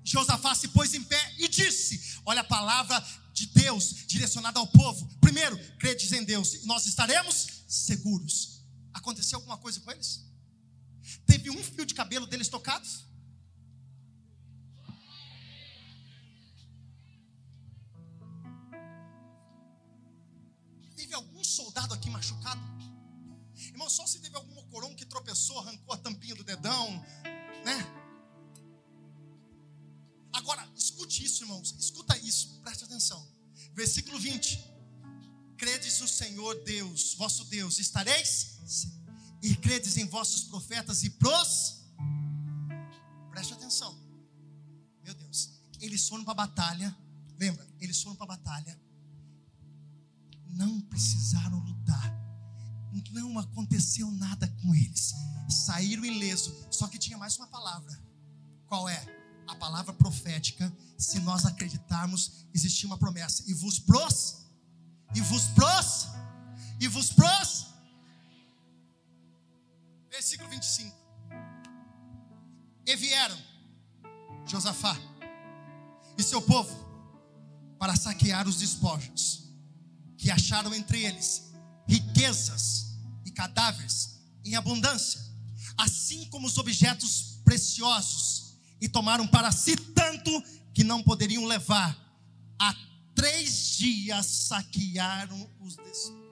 Josafá 0.04 0.56
se 0.56 0.70
pôs 0.70 0.94
em 0.94 1.04
pé 1.04 1.36
e 1.38 1.48
disse: 1.48 2.20
Olha 2.26 2.42
a 2.42 2.44
palavra 2.44 3.04
de 3.34 3.48
Deus 3.48 4.06
direcionada 4.08 4.60
ao 4.60 4.68
povo. 4.68 5.08
Primeiro, 5.22 5.58
credes 5.78 6.12
em 6.12 6.24
Deus, 6.24 6.66
nós 6.66 6.86
estaremos 6.86 7.48
seguros. 7.68 8.64
Aconteceu 8.94 9.38
alguma 9.38 9.58
coisa 9.58 9.80
com 9.82 9.92
eles? 9.92 10.26
Teve 11.26 11.50
um 11.50 11.64
fio 11.64 11.86
de 11.86 11.94
cabelo 11.94 12.26
deles 12.26 12.48
tocados? 12.48 13.06
Aqui 21.94 22.10
machucado? 22.10 22.62
Irmão, 23.56 23.90
só 23.90 24.06
se 24.08 24.20
teve 24.20 24.36
algum 24.36 24.54
mocoron 24.54 24.96
que 24.96 25.06
tropeçou, 25.06 25.60
arrancou 25.60 25.94
a 25.94 25.98
tampinha 25.98 26.36
do 26.36 26.44
dedão, 26.44 27.00
né? 27.66 28.00
Agora, 30.34 30.68
escute 30.76 31.24
isso, 31.26 31.44
irmãos. 31.44 31.76
Escuta 31.78 32.18
isso, 32.18 32.60
preste 32.62 32.84
atenção. 32.84 33.28
Versículo 33.74 34.18
20. 34.20 34.64
Credes 35.58 36.00
no 36.00 36.08
Senhor 36.08 36.64
Deus, 36.64 37.16
vosso 37.16 37.44
Deus, 37.46 37.80
estareis? 37.80 38.58
E 39.42 39.56
credes 39.56 39.98
em 39.98 40.06
vossos 40.06 40.44
profetas 40.44 41.04
e 41.04 41.10
pros. 41.10 41.82
Preste 43.32 43.54
atenção. 43.54 43.98
Meu 45.04 45.14
Deus. 45.14 45.50
Eles 45.82 46.08
foram 46.08 46.24
para 46.24 46.34
a 46.34 46.48
batalha. 46.48 46.98
Lembra? 47.38 47.68
Eles 47.80 48.02
foram 48.02 48.16
para 48.16 48.34
a 48.34 48.38
batalha. 48.38 48.80
Não 50.50 50.82
precisaram 50.82 51.60
lutar. 51.60 52.18
Não 53.12 53.40
aconteceu 53.40 54.10
nada 54.12 54.48
com 54.62 54.76
eles. 54.76 55.14
Saíram 55.50 56.04
ileso. 56.04 56.54
Só 56.70 56.88
que 56.88 56.98
tinha 56.98 57.18
mais 57.18 57.38
uma 57.38 57.48
palavra. 57.48 57.98
Qual 58.68 58.88
é? 58.90 59.20
a 59.50 59.56
palavra 59.56 59.92
profética, 59.92 60.72
se 60.96 61.20
nós 61.22 61.44
acreditarmos, 61.44 62.46
existia 62.54 62.88
uma 62.88 63.00
promessa. 63.00 63.44
E 63.48 63.54
vos 63.54 63.80
pros, 63.80 64.46
e 65.16 65.22
vos 65.22 65.46
pros, 65.48 66.08
e 66.80 66.88
vos 66.88 67.12
pros. 67.12 67.66
Versículo 70.12 70.50
25. 70.50 70.96
E 72.86 72.96
vieram 72.96 73.38
Josafá 74.46 74.96
e 76.18 76.24
seu 76.24 76.42
povo 76.42 76.76
para 77.80 77.96
saquear 77.96 78.48
os 78.48 78.58
despojos 78.58 79.39
que 80.20 80.30
acharam 80.30 80.76
entre 80.76 81.04
eles 81.04 81.50
riquezas 81.88 82.98
e 83.26 83.32
cadáveres 83.32 84.20
em 84.46 84.56
abundância, 84.56 85.20
assim 85.78 86.26
como 86.26 86.46
os 86.46 86.58
objetos 86.58 87.40
preciosos 87.44 88.58
e 88.80 88.88
tomaram 88.88 89.26
para 89.26 89.52
si 89.52 89.76
tanto 89.76 90.30
que 90.74 90.84
não 90.84 91.02
poderiam 91.02 91.46
levar. 91.46 91.98
Há 92.60 92.76
três 93.16 93.78
dias 93.78 94.26
saquearam 94.26 95.50
os 95.60 95.76
despojos. 95.78 96.29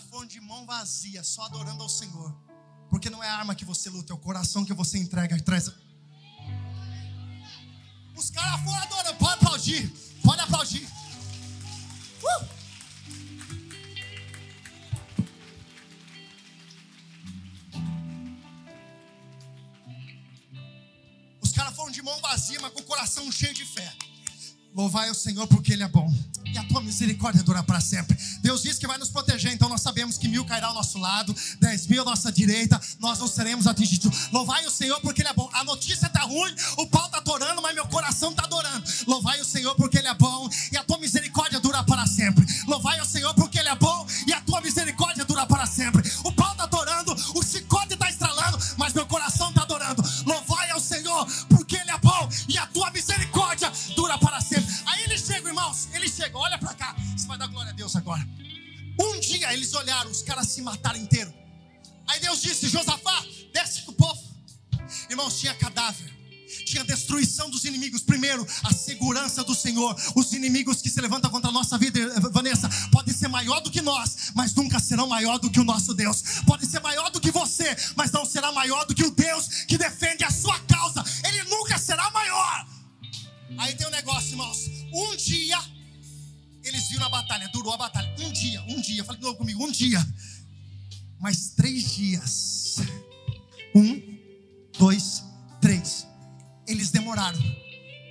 Foram 0.00 0.26
de 0.26 0.40
mão 0.40 0.64
vazia, 0.64 1.22
só 1.22 1.42
adorando 1.42 1.82
ao 1.82 1.88
Senhor. 1.88 2.34
Porque 2.88 3.10
não 3.10 3.22
é 3.22 3.28
a 3.28 3.36
arma 3.36 3.54
que 3.54 3.64
você 3.64 3.90
luta, 3.90 4.12
é 4.12 4.16
o 4.16 4.18
coração 4.18 4.64
que 4.64 4.72
você 4.72 4.98
entrega 4.98 5.36
atrás. 5.36 5.70
Os 8.16 8.30
caras 8.30 8.60
foram 8.62 8.76
adorando, 8.76 9.18
pode 9.18 9.34
aplaudir. 9.34 9.92
Pode 10.22 10.40
aplaudir. 10.40 10.86
Uh! 12.22 12.44
Os 21.40 21.52
caras 21.52 21.74
foram 21.74 21.90
de 21.90 22.00
mão 22.02 22.18
vazia, 22.20 22.60
mas 22.60 22.72
com 22.72 22.80
o 22.80 22.84
coração 22.84 23.30
cheio 23.32 23.54
de 23.54 23.64
fé. 23.64 23.92
Louvai 24.74 25.10
o 25.10 25.14
Senhor 25.14 25.46
porque 25.48 25.72
Ele 25.72 25.82
é 25.82 25.88
bom. 25.88 26.08
E 26.46 26.56
a 26.58 26.64
tua 26.64 26.80
misericórdia 26.80 27.42
dura 27.42 27.62
para 27.62 27.80
sempre. 27.80 28.16
Deus 28.42 28.62
diz 28.62 28.76
que 28.76 28.86
vai 28.86 28.98
nos 28.98 29.08
proteger, 29.08 29.52
então 29.52 29.68
nós 29.68 29.80
sabemos 29.80 30.18
que 30.18 30.26
mil 30.26 30.44
cairá 30.44 30.66
ao 30.66 30.74
nosso 30.74 30.98
lado, 30.98 31.34
dez 31.60 31.86
mil 31.86 32.02
à 32.02 32.04
nossa 32.04 32.30
direita, 32.32 32.80
nós 32.98 33.18
não 33.18 33.28
seremos 33.28 33.66
atingidos. 33.66 34.28
Louvai 34.32 34.66
o 34.66 34.70
Senhor 34.70 35.00
porque 35.00 35.22
Ele 35.22 35.28
é 35.28 35.32
bom. 35.32 35.48
A 35.52 35.62
notícia 35.62 36.06
está 36.06 36.22
ruim, 36.22 36.54
o 36.76 36.86
pau 36.88 37.06
está 37.06 37.18
atorando, 37.18 37.62
mas 37.62 37.74
meu 37.74 37.86
coração 37.86 38.30
está 38.30 38.44
adorando. 38.44 38.84
Louvai 39.06 39.40
o 39.40 39.44
Senhor 39.44 39.74
porque 39.76 39.98
Ele 39.98 40.08
é 40.08 40.14
bom 40.14 40.48
e 40.72 40.76
a 40.76 40.82
tua 40.82 40.98
misericórdia 40.98 41.60
dura 41.60 41.84
para 41.84 42.04
sempre. 42.06 42.44
Louvai 42.66 43.00
o 43.00 43.04
Senhor 43.04 43.32
porque 43.34 43.41
Tinha 65.30 65.54
cadáver 65.54 66.12
tinha 66.64 66.84
destruição 66.84 67.48
dos 67.50 67.64
inimigos. 67.64 68.02
Primeiro, 68.02 68.46
a 68.62 68.72
segurança 68.72 69.42
do 69.42 69.54
Senhor. 69.54 69.96
Os 70.14 70.32
inimigos 70.32 70.82
que 70.82 70.90
se 70.90 71.00
levantam 71.00 71.30
contra 71.30 71.50
a 71.50 71.52
nossa 71.52 71.78
vida, 71.78 71.98
Vanessa, 72.30 72.68
podem 72.90 73.12
ser 73.12 73.28
maior 73.28 73.60
do 73.60 73.70
que 73.70 73.80
nós, 73.80 74.32
mas 74.34 74.54
nunca 74.54 74.78
serão 74.78 75.06
maior 75.06 75.38
do 75.38 75.50
que 75.50 75.60
o 75.60 75.64
nosso 75.64 75.94
Deus. 75.94 76.22
Pode 76.46 76.66
ser 76.66 76.80
maior 76.80 77.10
do 77.10 77.20
que 77.20 77.30
você, 77.30 77.74
mas 77.96 78.10
não 78.12 78.24
será 78.24 78.52
maior 78.52 78.84
do 78.84 78.94
que 78.94 79.04
o 79.04 79.10
Deus 79.10 79.64
que 79.66 79.78
defende 79.78 80.24
a 80.24 80.30
sua 80.30 80.58
causa. 80.60 81.02
Ele 81.26 81.42
nunca 81.44 81.78
será 81.78 82.10
maior. 82.10 82.66
Aí 83.58 83.74
tem 83.74 83.86
um 83.86 83.90
negócio, 83.90 84.30
irmãos. 84.30 84.70
Um 84.92 85.16
dia 85.16 85.58
eles 86.64 86.88
viram 86.88 87.06
a 87.06 87.08
batalha, 87.08 87.48
durou 87.48 87.72
a 87.72 87.76
batalha. 87.76 88.14
Um 88.20 88.32
dia, 88.32 88.62
um 88.68 88.80
dia. 88.80 89.04
Fala 89.04 89.18
de 89.18 89.24
novo 89.24 89.36
comigo, 89.36 89.64
um 89.64 89.70
dia. 89.70 90.00
Mas 91.20 91.50
três 91.50 91.94
dias. 91.94 92.76
Um, 93.74 94.21
dois, 94.78 95.22
três. 95.60 96.06
Eles 96.66 96.90
demoraram 96.90 97.40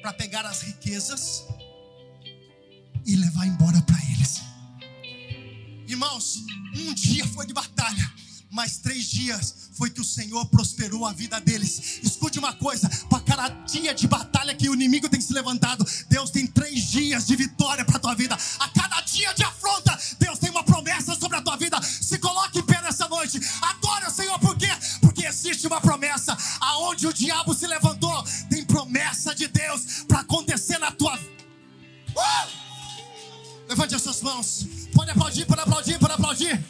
para 0.01 0.13
pegar 0.13 0.45
as 0.45 0.61
riquezas 0.61 1.43
e 3.05 3.15
levar 3.15 3.47
embora 3.47 3.81
para 3.81 3.97
eles. 4.11 4.41
Irmãos, 5.87 6.37
um 6.75 6.93
dia 6.93 7.25
foi 7.27 7.45
de 7.45 7.53
batalha 7.53 8.11
mas 8.51 8.77
três 8.77 9.05
dias 9.05 9.71
foi 9.73 9.89
que 9.89 10.01
o 10.01 10.03
Senhor 10.03 10.45
prosperou 10.47 11.05
a 11.05 11.13
vida 11.13 11.39
deles. 11.39 11.99
Escute 12.03 12.37
uma 12.37 12.53
coisa: 12.53 12.89
para 13.09 13.21
cada 13.21 13.47
dia 13.47 13.93
de 13.93 14.07
batalha 14.07 14.53
que 14.53 14.69
o 14.69 14.73
inimigo 14.73 15.07
tem 15.07 15.21
se 15.21 15.33
levantado, 15.33 15.87
Deus 16.09 16.29
tem 16.29 16.45
três 16.45 16.83
dias 16.91 17.25
de 17.25 17.35
vitória 17.35 17.85
para 17.85 17.95
a 17.95 17.99
tua 17.99 18.13
vida. 18.13 18.37
A 18.59 18.67
cada 18.67 18.99
dia 19.01 19.33
de 19.33 19.43
afronta, 19.43 19.97
Deus 20.19 20.37
tem 20.37 20.49
uma 20.49 20.63
promessa 20.63 21.15
sobre 21.15 21.37
a 21.37 21.41
tua 21.41 21.55
vida. 21.55 21.81
Se 21.81 22.19
coloque 22.19 22.59
em 22.59 22.63
pé 22.63 22.81
nessa 22.81 23.07
noite, 23.07 23.39
adore 23.61 24.05
o 24.05 24.11
Senhor, 24.11 24.37
por 24.37 24.57
quê? 24.57 24.69
Porque 25.21 25.27
existe 25.27 25.67
uma 25.67 25.79
promessa. 25.79 26.35
Aonde 26.59 27.05
o 27.05 27.13
diabo 27.13 27.53
se 27.53 27.67
levantou, 27.67 28.23
tem 28.49 28.65
promessa 28.65 29.35
de 29.35 29.47
Deus 29.47 30.03
para 30.07 30.21
acontecer 30.21 30.79
na 30.79 30.91
tua 30.91 31.15
vida. 31.15 31.43
Uh! 32.15 32.49
Levante 33.69 33.93
as 33.93 34.01
suas 34.01 34.21
mãos. 34.23 34.65
Pode 34.95 35.11
aplaudir, 35.11 35.45
pode 35.45 35.61
aplaudir, 35.61 35.99
pode 35.99 36.13
aplaudir. 36.13 36.65